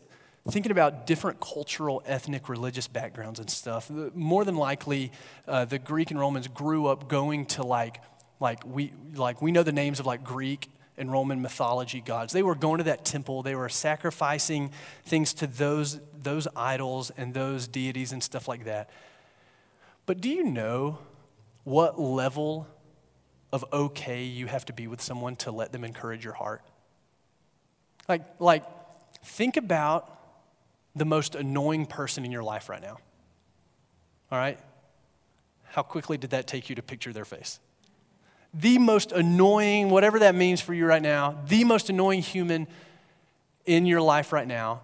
[0.51, 5.13] thinking about different cultural, ethnic, religious backgrounds and stuff, more than likely
[5.47, 8.01] uh, the Greek and Romans grew up going to like,
[8.41, 12.33] like we, like we know the names of like Greek and Roman mythology gods.
[12.33, 14.71] They were going to that temple, they were sacrificing
[15.05, 18.91] things to those, those idols and those deities and stuff like that.
[20.07, 20.99] But do you know
[21.65, 22.67] what level
[23.53, 26.63] of okay you have to be with someone to let them encourage your heart?
[28.09, 28.65] Like, like
[29.23, 30.18] think about
[30.95, 32.99] the most annoying person in your life right now?
[34.31, 34.59] All right?
[35.65, 37.61] How quickly did that take you to picture their face?
[38.55, 42.67] The most annoying, whatever that means for you right now, the most annoying human
[43.67, 44.81] in your life right now.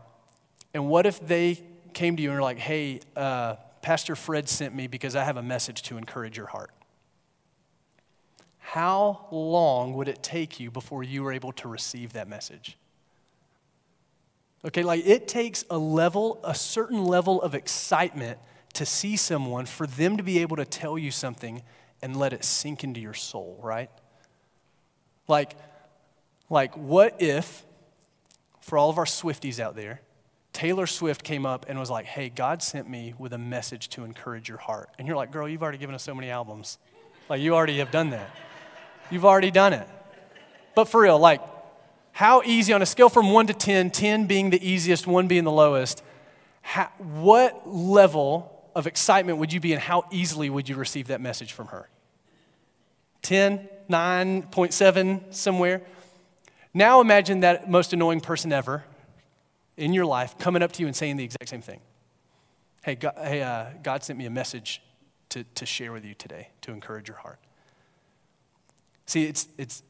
[0.75, 1.63] And what if they
[1.95, 5.37] came to you and were like, hey, uh, Pastor Fred sent me because I have
[5.37, 6.71] a message to encourage your heart?
[8.59, 12.77] How long would it take you before you were able to receive that message?
[14.65, 18.39] Okay, like it takes a level, a certain level of excitement
[18.73, 21.63] to see someone, for them to be able to tell you something
[22.03, 23.91] and let it sink into your soul, right?
[25.29, 25.57] Like,
[26.51, 27.65] like what if,
[28.61, 30.01] for all of our Swifties out there,
[30.53, 34.05] Taylor Swift came up and was like, hey, God sent me with a message to
[34.05, 34.89] encourage your heart.
[34.99, 36.79] And you're like, girl, you've already given us so many albums.
[37.29, 38.31] Like, you already have done that.
[39.11, 39.89] You've already done it.
[40.75, 41.41] But for real, like,
[42.15, 45.43] how easy on a scale from 1 to 10, 10 being the easiest, 1 being
[45.43, 46.01] the lowest,
[46.63, 51.21] how, what level of excitement would you be and how easily would you receive that
[51.21, 51.89] message from her?
[53.23, 55.83] 10, 9.7, somewhere.
[56.73, 58.85] Now imagine that most annoying person ever
[59.77, 61.81] in your life coming up to you and saying the exact same thing.
[62.85, 64.81] Hey, God, hey, uh, God sent me a message
[65.31, 67.41] to, to share with you today to encourage your heart.
[69.07, 69.83] See, it's, it's,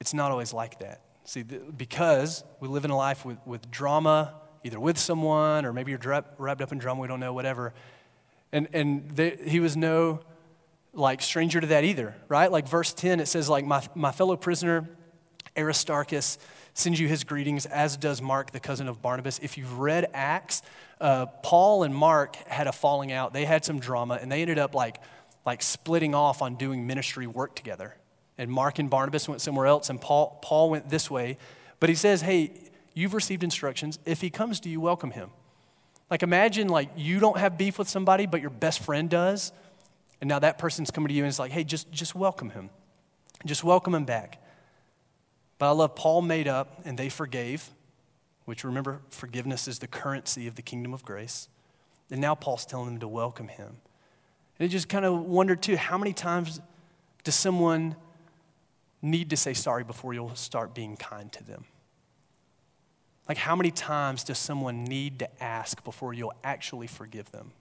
[0.00, 1.02] it's not always like that.
[1.28, 4.32] See, because we live in a life with, with drama,
[4.64, 7.74] either with someone or maybe you're wrapped up in drama, we don't know, whatever.
[8.50, 10.20] And, and he was no
[10.94, 12.50] like stranger to that either, right?
[12.50, 14.88] Like verse 10, it says like, my, my fellow prisoner
[15.54, 16.38] Aristarchus
[16.72, 19.38] sends you his greetings, as does Mark, the cousin of Barnabas.
[19.42, 20.62] If you've read Acts,
[20.98, 23.34] uh, Paul and Mark had a falling out.
[23.34, 24.96] They had some drama, and they ended up like,
[25.44, 27.96] like splitting off on doing ministry work together.
[28.38, 31.36] And Mark and Barnabas went somewhere else, and Paul, Paul went this way.
[31.80, 32.52] But he says, hey,
[32.94, 33.98] you've received instructions.
[34.06, 35.30] If he comes to you, welcome him.
[36.10, 39.52] Like imagine like you don't have beef with somebody, but your best friend does.
[40.20, 42.70] And now that person's coming to you and it's like, hey, just, just welcome him.
[43.44, 44.42] Just welcome him back.
[45.58, 47.70] But I love Paul made up and they forgave,
[48.46, 51.48] which remember, forgiveness is the currency of the kingdom of grace.
[52.10, 53.76] And now Paul's telling them to welcome him.
[54.58, 56.60] And it just kind of wondered too how many times
[57.22, 57.94] does someone
[59.02, 61.64] need to say sorry before you'll start being kind to them?
[63.28, 67.52] Like, how many times does someone need to ask before you'll actually forgive them?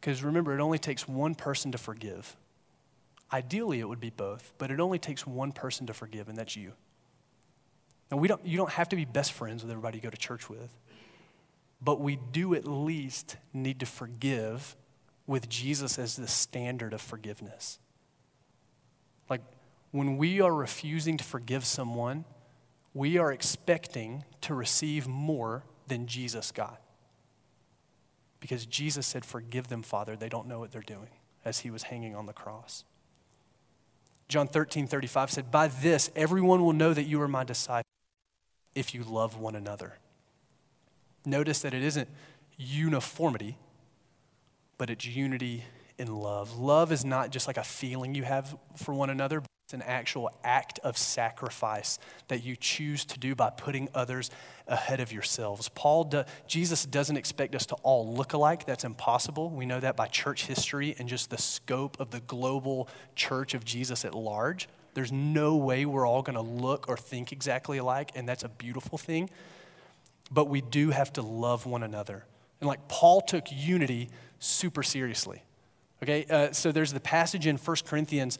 [0.00, 2.36] Because remember, it only takes one person to forgive.
[3.32, 6.56] Ideally, it would be both, but it only takes one person to forgive, and that's
[6.56, 6.72] you.
[8.10, 10.16] Now, we don't, you don't have to be best friends with everybody you go to
[10.16, 10.74] church with,
[11.82, 14.74] but we do at least need to forgive
[15.26, 17.78] with Jesus as the standard of forgiveness.
[19.90, 22.24] When we are refusing to forgive someone,
[22.94, 26.80] we are expecting to receive more than Jesus got.
[28.38, 30.16] Because Jesus said, Forgive them, Father.
[30.16, 31.10] They don't know what they're doing
[31.44, 32.84] as he was hanging on the cross.
[34.28, 37.90] John 13, 35 said, By this everyone will know that you are my disciple
[38.74, 39.98] if you love one another.
[41.24, 42.08] Notice that it isn't
[42.56, 43.58] uniformity,
[44.78, 45.64] but it's unity
[45.98, 46.58] in love.
[46.58, 50.32] Love is not just like a feeling you have for one another, it's an actual
[50.42, 54.28] act of sacrifice that you choose to do by putting others
[54.66, 55.68] ahead of yourselves.
[55.68, 58.66] Paul, do, Jesus doesn't expect us to all look alike.
[58.66, 59.48] That's impossible.
[59.48, 63.64] We know that by church history and just the scope of the global church of
[63.64, 64.68] Jesus at large.
[64.94, 68.48] There's no way we're all going to look or think exactly alike, and that's a
[68.48, 69.30] beautiful thing.
[70.32, 72.24] But we do have to love one another.
[72.60, 75.44] And like Paul took unity super seriously.
[76.02, 78.38] Okay, uh, so there's the passage in 1 Corinthians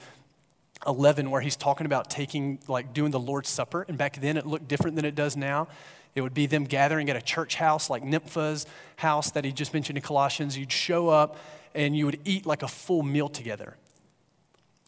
[0.86, 3.84] 11 where he's talking about taking, like doing the Lord's Supper.
[3.88, 5.68] And back then it looked different than it does now.
[6.14, 8.66] It would be them gathering at a church house like Nympha's
[8.96, 10.58] house that he just mentioned in Colossians.
[10.58, 11.36] You'd show up
[11.74, 13.76] and you would eat like a full meal together.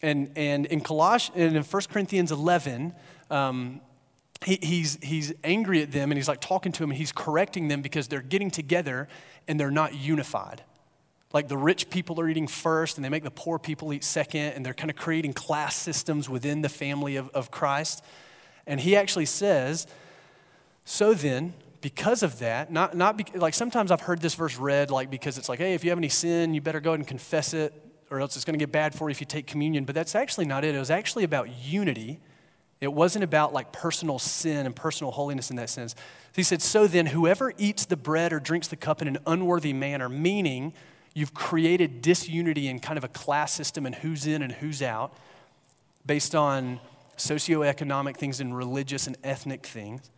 [0.01, 2.93] And, and in, colossians and in 1 Corinthians 11,
[3.29, 3.79] um,
[4.43, 7.69] he, he's, he's angry at them and he's like talking to them and he's correcting
[7.69, 9.07] them because they're getting together
[9.47, 10.63] and they're not unified
[11.33, 14.53] like the rich people are eating first and they make the poor people eat second,
[14.53, 18.03] and they're kind of creating class systems within the family of, of Christ.
[18.67, 19.87] And he actually says,
[20.85, 24.89] So then, because of that, not, not be, like sometimes I've heard this verse read
[24.89, 27.53] like because it's like, hey, if you have any sin, you better go and confess
[27.53, 27.73] it,
[28.09, 29.83] or else it's going to get bad for you if you take communion.
[29.83, 30.75] But that's actually not it.
[30.75, 32.19] It was actually about unity.
[32.79, 35.95] It wasn't about like personal sin and personal holiness in that sense.
[36.35, 39.73] He said, So then, whoever eats the bread or drinks the cup in an unworthy
[39.73, 40.73] manner, meaning
[41.13, 45.13] You've created disunity in kind of a class system and who's in and who's out
[46.05, 46.79] based on
[47.17, 50.09] socioeconomic things and religious and ethnic things.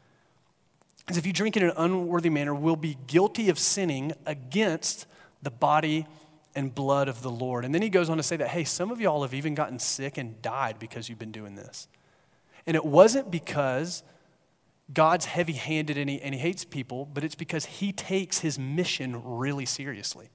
[0.99, 5.05] Because if you drink in an unworthy manner, we'll be guilty of sinning against
[5.43, 6.07] the body
[6.55, 7.65] and blood of the Lord.
[7.65, 9.77] And then he goes on to say that, hey, some of y'all have even gotten
[9.77, 11.87] sick and died because you've been doing this.
[12.65, 14.01] And it wasn't because
[14.91, 19.21] God's heavy handed and and he hates people, but it's because he takes his mission
[19.23, 20.29] really seriously.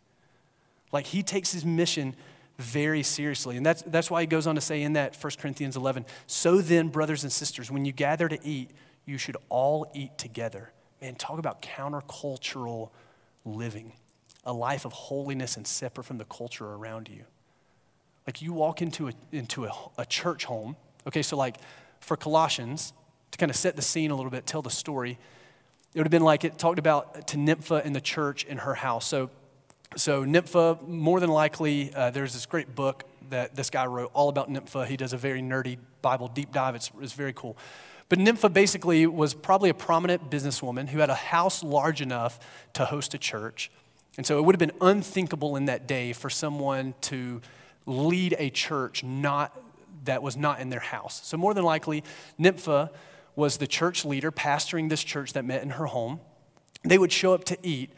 [0.92, 2.14] Like he takes his mission
[2.58, 3.56] very seriously.
[3.56, 6.60] And that's, that's why he goes on to say in that 1 Corinthians 11, so
[6.60, 8.70] then, brothers and sisters, when you gather to eat,
[9.06, 10.72] you should all eat together.
[11.00, 12.90] Man, talk about countercultural
[13.44, 13.92] living.
[14.44, 17.24] a life of holiness and separate from the culture around you.
[18.26, 20.76] Like you walk into a, into a, a church home.
[21.06, 21.56] Okay, so like
[22.00, 22.92] for Colossians,
[23.30, 25.18] to kind of set the scene a little bit, tell the story,
[25.94, 28.74] it would have been like it talked about to Nympha in the church in her
[28.74, 29.06] house.
[29.06, 29.30] So,
[29.96, 34.28] so Nympha, more than likely, uh, there's this great book that this guy wrote all
[34.28, 34.86] about Nympha.
[34.86, 36.74] He does a very nerdy Bible deep dive.
[36.74, 37.56] It's, it's very cool.
[38.08, 42.40] But Nympha basically was probably a prominent businesswoman who had a house large enough
[42.74, 43.70] to host a church.
[44.16, 47.40] And so it would have been unthinkable in that day for someone to
[47.86, 49.56] lead a church not,
[50.04, 51.20] that was not in their house.
[51.24, 52.02] So, more than likely,
[52.36, 52.90] Nympha
[53.36, 56.20] was the church leader pastoring this church that met in her home.
[56.82, 57.90] They would show up to eat.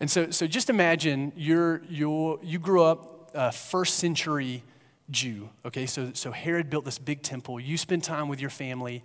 [0.00, 4.62] And so, so just imagine you're, you're, you grew up a first century
[5.10, 5.86] Jew, okay?
[5.86, 7.58] So, so Herod built this big temple.
[7.58, 9.02] You spend time with your family.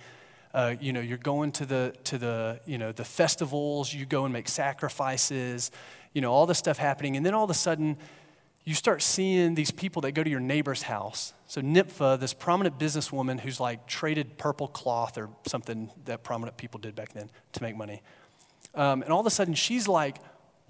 [0.53, 3.93] Uh, you know, you're going to the, to the, you know, the festivals.
[3.93, 5.71] You go and make sacrifices.
[6.13, 7.15] You know, all this stuff happening.
[7.15, 7.97] And then all of a sudden,
[8.65, 11.33] you start seeing these people that go to your neighbor's house.
[11.47, 16.79] So Nympha, this prominent businesswoman who's like traded purple cloth or something that prominent people
[16.79, 18.01] did back then to make money.
[18.75, 20.17] Um, and all of a sudden, she's like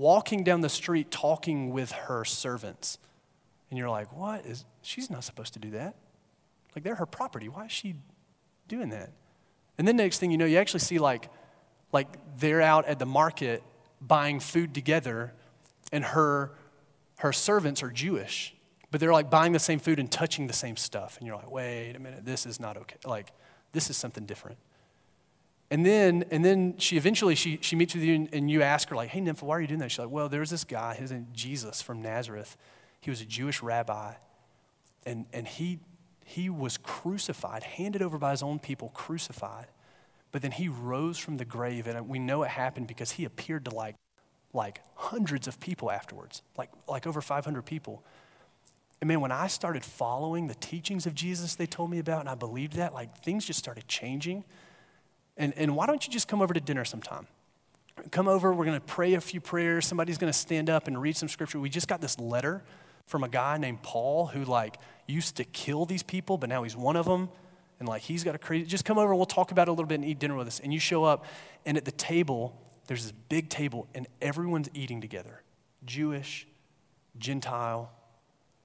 [0.03, 2.97] walking down the street talking with her servants.
[3.69, 5.95] And you're like, what is, she's not supposed to do that.
[6.75, 7.47] Like, they're her property.
[7.47, 7.95] Why is she
[8.67, 9.11] doing that?
[9.77, 11.29] And then next thing you know, you actually see like,
[11.93, 13.63] like they're out at the market
[14.01, 15.33] buying food together,
[15.93, 16.51] and her
[17.19, 18.53] her servants are Jewish,
[18.91, 21.17] but they're like buying the same food and touching the same stuff.
[21.17, 22.97] And you're like, wait a minute, this is not okay.
[23.05, 23.31] Like,
[23.71, 24.57] this is something different.
[25.73, 28.89] And then, and then she eventually she, she meets with you and, and you ask
[28.89, 29.89] her like, hey Nympha, why are you doing that?
[29.89, 32.55] She's like, well, there's this guy, his name Jesus from Nazareth.
[33.01, 34.13] He was a Jewish rabbi,
[35.03, 35.79] and, and he,
[36.25, 39.65] he was crucified, handed over by his own people, crucified.
[40.31, 43.65] But then he rose from the grave, and we know it happened because he appeared
[43.65, 43.95] to like
[44.53, 48.03] like hundreds of people afterwards, like, like over 500 people.
[49.01, 52.29] And man, when I started following the teachings of Jesus they told me about, and
[52.29, 54.43] I believed that, like things just started changing.
[55.37, 57.27] And, and why don't you just come over to dinner sometime?
[58.11, 59.85] Come over, we're going to pray a few prayers.
[59.85, 61.59] Somebody's going to stand up and read some scripture.
[61.59, 62.63] We just got this letter
[63.05, 64.77] from a guy named Paul who, like,
[65.07, 67.29] used to kill these people, but now he's one of them.
[67.79, 69.73] And, like, he's got a crazy, just come over and we'll talk about it a
[69.73, 70.59] little bit and eat dinner with us.
[70.59, 71.25] And you show up,
[71.65, 72.55] and at the table,
[72.87, 75.41] there's this big table and everyone's eating together
[75.85, 76.47] Jewish,
[77.17, 77.91] Gentile,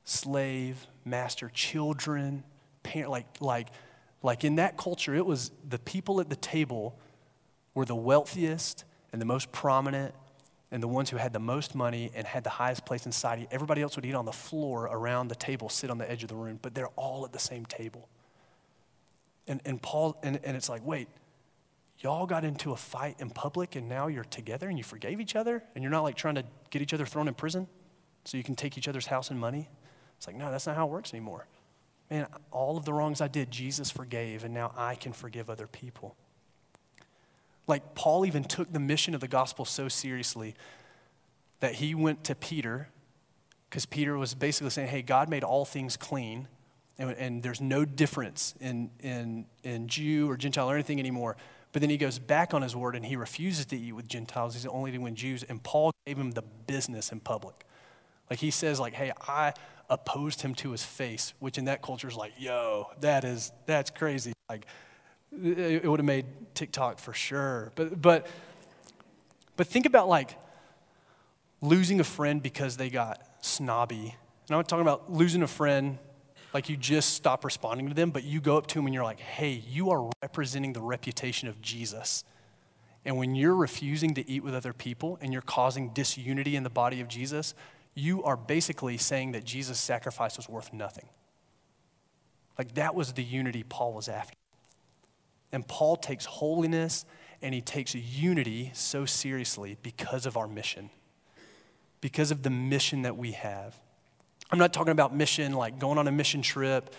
[0.05, 2.45] slave, master, children,
[2.83, 3.69] parent, like, like,
[4.23, 6.99] like in that culture, it was the people at the table
[7.75, 10.15] were the wealthiest and the most prominent
[10.71, 13.47] and the ones who had the most money and had the highest place in society.
[13.51, 16.29] Everybody else would eat on the floor around the table, sit on the edge of
[16.29, 18.09] the room, but they're all at the same table.
[19.47, 21.09] And, and Paul, and, and it's like, wait,
[22.01, 25.37] y'all got into a fight in public and now you're together and you forgave each
[25.37, 27.67] other and you're not like trying to get each other thrown in prison
[28.25, 29.69] so you can take each other's house and money?
[30.19, 31.47] It's like, no, that's not how it works anymore.
[32.11, 35.67] Man, all of the wrongs I did, Jesus forgave, and now I can forgive other
[35.67, 36.17] people.
[37.67, 40.55] Like, Paul even took the mission of the gospel so seriously
[41.61, 42.89] that he went to Peter,
[43.69, 46.49] because Peter was basically saying, hey, God made all things clean,
[46.99, 51.37] and, and there's no difference in, in, in Jew or Gentile or anything anymore.
[51.73, 54.55] But then he goes back on his word and he refuses to eat with Gentiles.
[54.55, 55.43] He's only to Jews.
[55.43, 57.67] And Paul gave him the business in public.
[58.31, 59.55] Like he says, like, hey, I
[59.91, 63.91] opposed him to his face, which in that culture is like, yo, that is, that's
[63.91, 64.33] crazy.
[64.49, 64.67] Like,
[65.33, 67.73] it would have made TikTok for sure.
[67.75, 68.27] But, but,
[69.57, 70.37] but think about like
[71.61, 74.15] losing a friend because they got snobby.
[74.49, 75.99] And I'm not talking about losing a friend
[76.55, 79.05] like you just stop responding to them, but you go up to them and you're
[79.05, 82.25] like, hey, you are representing the reputation of Jesus.
[83.05, 86.71] And when you're refusing to eat with other people and you're causing disunity in the
[86.71, 87.55] body of Jesus,
[87.99, 91.09] you are basically saying that Jesus' sacrifice was worth nothing.
[92.57, 94.37] Like that was the unity Paul was after.
[95.53, 97.05] And Paul takes holiness
[97.43, 100.91] and he takes unity so seriously because of our mission,
[102.01, 103.77] because of the mission that we have.
[104.51, 106.95] I'm not talking about mission like going on a mission trip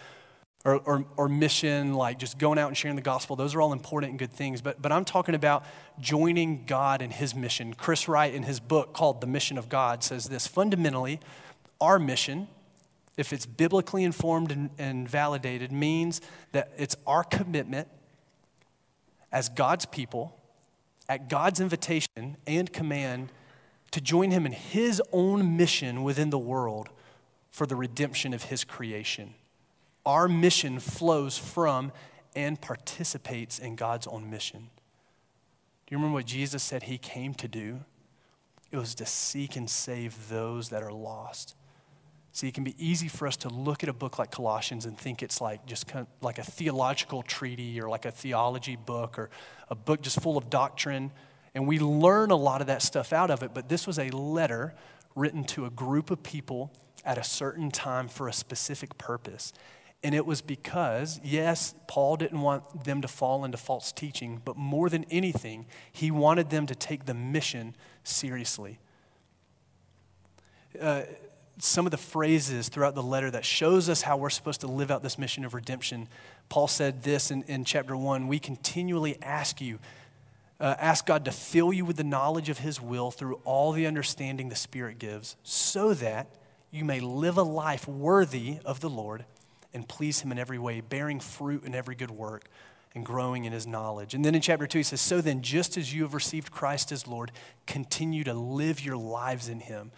[0.66, 3.38] or, or, or, mission like just going out and sharing the gospel.
[3.38, 4.62] Those are all important and good things.
[4.62, 5.64] But, but I'm talking about
[6.02, 7.74] joining God in his mission.
[7.74, 11.22] Chris Wright, in his book called The Mission of God, says this fundamentally,
[11.80, 12.50] our mission,
[13.16, 16.20] if it's biblically informed and, and validated, means
[16.52, 17.88] that it's our commitment
[19.32, 20.38] as God's people,
[21.08, 23.30] at God's invitation and command,
[23.92, 26.90] to join him in his own mission within the world
[27.50, 29.34] for the redemption of his creation.
[30.06, 31.92] Our mission flows from
[32.36, 34.70] and participates in God's own mission.
[35.86, 37.82] Do you remember what Jesus said he came to do?
[38.72, 41.56] it was to seek and save those that are lost.
[42.32, 44.98] See, it can be easy for us to look at a book like Colossians and
[44.98, 49.18] think it's like just kind of like a theological treaty or like a theology book
[49.18, 49.30] or
[49.70, 51.12] a book just full of doctrine.
[51.56, 54.10] And we learn a lot of that stuff out of it, but this was a
[54.10, 54.76] letter
[55.16, 56.72] written to a group of people
[57.04, 59.52] at a certain time for a specific purpose.
[60.02, 64.56] And it was because, yes, Paul didn't want them to fall into false teaching, but
[64.56, 68.80] more than anything, he wanted them to take the mission seriously.
[70.80, 71.02] Uh,
[71.58, 74.90] some of the phrases throughout the letter that shows us how we're supposed to live
[74.90, 76.08] out this mission of redemption.
[76.48, 79.80] Paul said this in, in chapter 1 We continually ask you,
[80.62, 83.86] uh, ask God to fill you with the knowledge of His will through all the
[83.86, 86.28] understanding the Spirit gives, so that
[86.72, 89.26] you may live a life worthy of the Lord
[89.74, 92.46] and please Him in every way, bearing fruit in every good work
[92.96, 94.14] and growing in His knowledge.
[94.14, 96.92] And then in chapter 2, he says, So then, just as you have received Christ
[96.92, 97.32] as Lord,
[97.68, 99.92] continue to live your lives in Him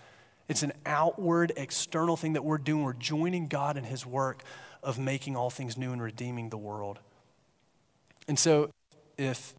[0.51, 2.83] it's an outward, external thing that we're doing.
[2.83, 4.43] We're joining God in His work
[4.83, 6.99] of making all things new and redeeming the world.
[8.27, 8.69] And so,
[9.17, 9.53] if,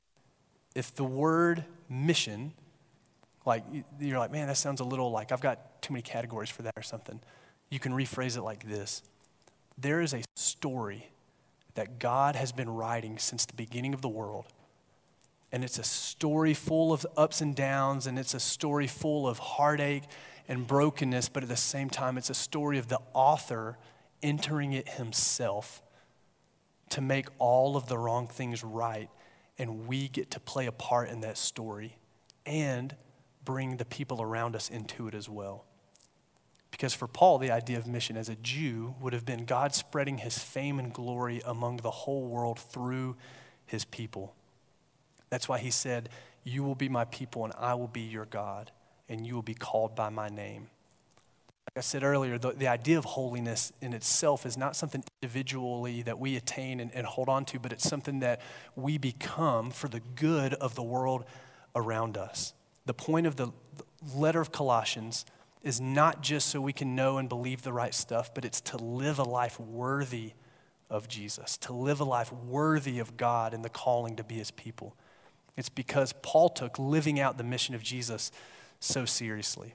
[0.75, 2.53] if the word mission,
[3.47, 3.65] like
[3.99, 6.75] you're like, man, that sounds a little like I've got too many categories for that
[6.77, 7.21] or something,
[7.71, 9.03] you can rephrase it like this
[9.79, 11.11] There is a story
[11.75, 14.47] that God has been writing since the beginning of the world.
[15.51, 19.39] And it's a story full of ups and downs, and it's a story full of
[19.39, 20.05] heartache
[20.49, 23.79] and brokenness, but at the same time, it's a story of the author
[24.23, 25.83] entering it himself
[26.91, 29.09] to make all of the wrong things right.
[29.59, 31.97] And we get to play a part in that story
[32.47, 32.95] and
[33.45, 35.65] bring the people around us into it as well.
[36.73, 40.19] Because for Paul, the idea of mission as a Jew would have been God spreading
[40.19, 43.15] his fame and glory among the whole world through
[43.67, 44.35] his people.
[45.31, 46.09] That's why he said,
[46.43, 48.73] You will be my people and I will be your God
[49.09, 50.69] and you will be called by my name.
[51.69, 56.03] Like I said earlier, the, the idea of holiness in itself is not something individually
[56.03, 58.41] that we attain and, and hold on to, but it's something that
[58.75, 61.25] we become for the good of the world
[61.77, 62.55] around us.
[62.87, 63.53] The point of the
[64.15, 65.25] letter of Colossians
[65.63, 68.77] is not just so we can know and believe the right stuff, but it's to
[68.77, 70.33] live a life worthy
[70.91, 74.51] of Jesus, to live a life worthy of God and the calling to be his
[74.51, 74.97] people.
[75.57, 78.31] It's because Paul took living out the mission of Jesus
[78.81, 79.75] so seriously.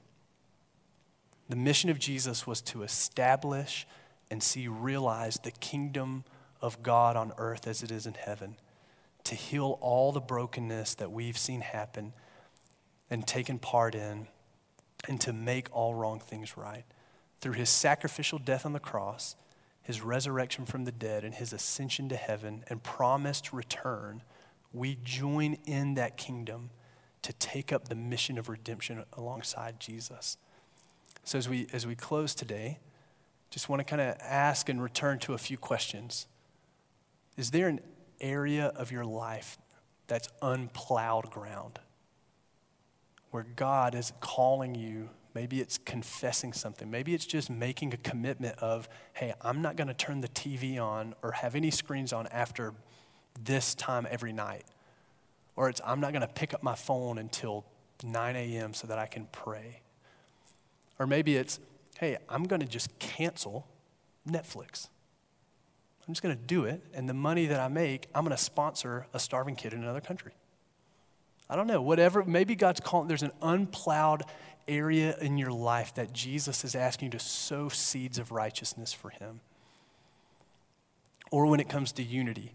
[1.48, 3.86] The mission of Jesus was to establish
[4.30, 6.24] and see realized the kingdom
[6.60, 8.56] of God on earth as it is in heaven,
[9.24, 12.12] to heal all the brokenness that we've seen happen
[13.08, 14.26] and taken part in,
[15.06, 16.84] and to make all wrong things right.
[17.40, 19.36] Through his sacrificial death on the cross,
[19.82, 24.22] his resurrection from the dead, and his ascension to heaven and promised return,
[24.72, 26.70] we join in that kingdom
[27.22, 30.36] to take up the mission of redemption alongside Jesus.
[31.24, 32.78] So as we as we close today,
[33.50, 36.26] just want to kind of ask and return to a few questions.
[37.36, 37.80] Is there an
[38.20, 39.58] area of your life
[40.06, 41.78] that's unplowed ground?
[43.30, 48.58] Where God is calling you, maybe it's confessing something, maybe it's just making a commitment
[48.58, 52.26] of, hey, I'm not going to turn the TV on or have any screens on
[52.28, 52.74] after
[53.42, 54.64] this time every night.
[55.56, 57.64] Or it's, I'm not going to pick up my phone until
[58.04, 58.74] 9 a.m.
[58.74, 59.80] so that I can pray.
[60.98, 61.60] Or maybe it's,
[61.98, 63.66] hey, I'm going to just cancel
[64.28, 64.88] Netflix.
[66.06, 68.42] I'm just going to do it, and the money that I make, I'm going to
[68.42, 70.32] sponsor a starving kid in another country.
[71.50, 74.22] I don't know, whatever, maybe God's calling, there's an unplowed
[74.66, 79.10] area in your life that Jesus is asking you to sow seeds of righteousness for
[79.10, 79.40] Him.
[81.30, 82.52] Or when it comes to unity,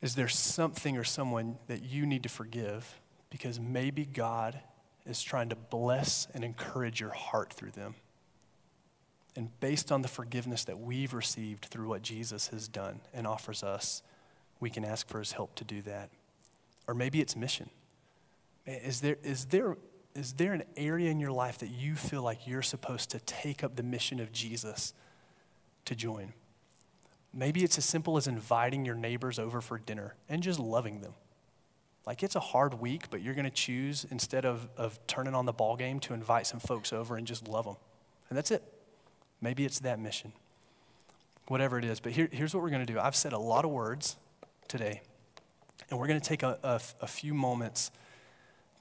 [0.00, 4.60] is there something or someone that you need to forgive because maybe God
[5.06, 7.94] is trying to bless and encourage your heart through them?
[9.34, 13.62] And based on the forgiveness that we've received through what Jesus has done and offers
[13.62, 14.02] us,
[14.60, 16.10] we can ask for his help to do that.
[16.86, 17.70] Or maybe it's mission.
[18.66, 19.76] Is there, is there,
[20.14, 23.64] is there an area in your life that you feel like you're supposed to take
[23.64, 24.94] up the mission of Jesus
[25.84, 26.32] to join?
[27.34, 31.14] Maybe it's as simple as inviting your neighbors over for dinner and just loving them.
[32.06, 35.46] Like it's a hard week, but you're going to choose instead of, of turning on
[35.46, 37.76] the ball game to invite some folks over and just love them.
[38.28, 38.62] And that's it.
[39.40, 40.32] Maybe it's that mission.
[41.46, 42.00] Whatever it is.
[42.00, 44.16] But here, here's what we're going to do I've said a lot of words
[44.68, 45.02] today,
[45.90, 47.90] and we're going to take a, a, a few moments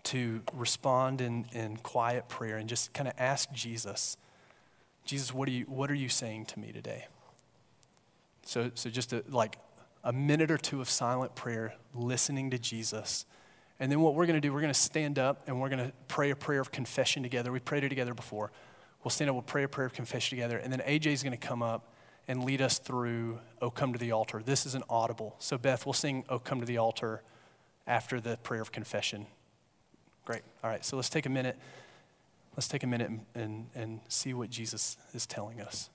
[0.04, 4.18] to respond in, in quiet prayer and just kind of ask Jesus,
[5.06, 7.08] Jesus, what are, you, what are you saying to me today?
[8.44, 9.58] So, so just a, like
[10.04, 13.26] a minute or two of silent prayer, listening to Jesus,
[13.80, 15.86] And then what we're going to do, we're going to stand up and we're going
[15.86, 17.52] to pray a prayer of confession together.
[17.52, 18.52] We prayed it together before.
[19.04, 20.58] We'll stand up, we'll pray a prayer of confession together.
[20.58, 21.91] And then AJ is going to come up
[22.28, 24.42] and lead us through Oh Come to the Altar.
[24.44, 25.36] This is an audible.
[25.40, 27.22] So, Beth, we'll sing Oh Come to the Altar
[27.88, 29.28] after the prayer of confession.
[30.26, 30.44] Great.
[30.64, 31.58] All right, so let's take a minute.
[32.56, 35.90] Let's take a minute and, and, and see what Jesus is telling us.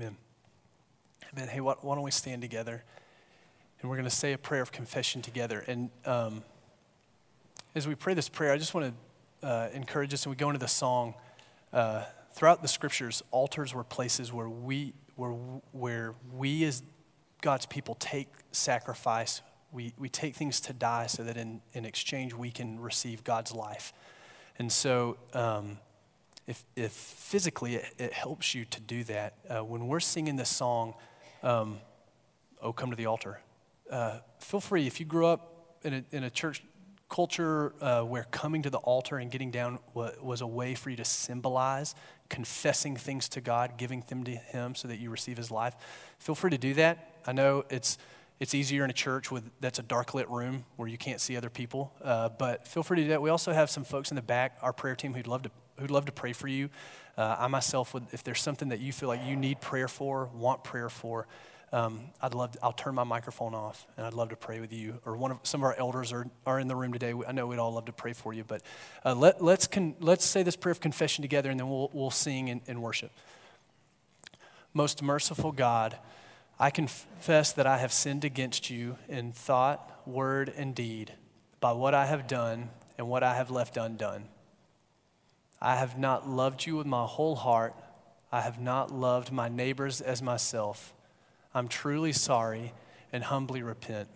[0.00, 0.16] Amen.
[1.40, 1.54] Amen.
[1.54, 2.84] Hey, why, why don't we stand together?
[3.80, 5.64] And we're going to say a prayer of confession together.
[5.66, 6.42] And um,
[7.74, 8.92] as we pray this prayer, I just want
[9.40, 11.14] to uh, encourage us, and we go into the song.
[11.72, 15.30] Uh, throughout the scriptures, altars were places where we, where,
[15.72, 16.82] where we as
[17.40, 19.40] God's people take sacrifice.
[19.72, 23.52] We, we take things to die so that in, in exchange we can receive God's
[23.52, 23.94] life.
[24.58, 25.78] And so, um,
[26.46, 30.50] if, if physically it, it, helps you to do that, uh, when we're singing this
[30.50, 30.92] song,
[31.42, 31.78] um,
[32.62, 33.40] Oh, come to the altar,
[33.90, 34.86] uh, feel free.
[34.86, 36.62] If you grew up in a, in a church
[37.08, 40.96] culture uh, where coming to the altar and getting down was a way for you
[40.96, 41.94] to symbolize
[42.28, 45.74] confessing things to God, giving them to Him so that you receive His life,
[46.18, 47.20] feel free to do that.
[47.26, 47.96] I know it's
[48.38, 51.36] it's easier in a church with that's a dark lit room where you can't see
[51.36, 53.22] other people, uh, but feel free to do that.
[53.22, 55.90] We also have some folks in the back, our prayer team, who'd love to who'd
[55.90, 56.70] love to pray for you.
[57.16, 60.30] Uh, I myself would, if there's something that you feel like you need prayer for,
[60.34, 61.26] want prayer for,
[61.72, 62.52] um, I'd love.
[62.52, 64.98] To, I'll turn my microphone off, and I'd love to pray with you.
[65.04, 67.14] Or one of some of our elders are, are in the room today.
[67.26, 68.42] I know we'd all love to pray for you.
[68.42, 68.62] But
[69.04, 72.10] uh, let, let's con, let's say this prayer of confession together, and then we'll we'll
[72.10, 73.12] sing and, and worship.
[74.74, 75.96] Most merciful God,
[76.58, 81.12] I confess that I have sinned against you in thought, word, and deed,
[81.60, 84.24] by what I have done and what I have left undone.
[85.60, 87.74] I have not loved you with my whole heart.
[88.32, 90.94] I have not loved my neighbors as myself.
[91.54, 92.72] I'm truly sorry
[93.12, 94.08] and humbly repent.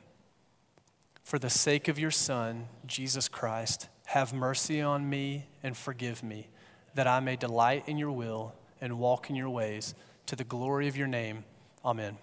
[1.22, 6.49] For the sake of your Son, Jesus Christ, have mercy on me and forgive me,
[6.95, 9.95] that I may delight in your will and walk in your ways
[10.26, 11.45] to the glory of your name.
[11.84, 12.18] Amen.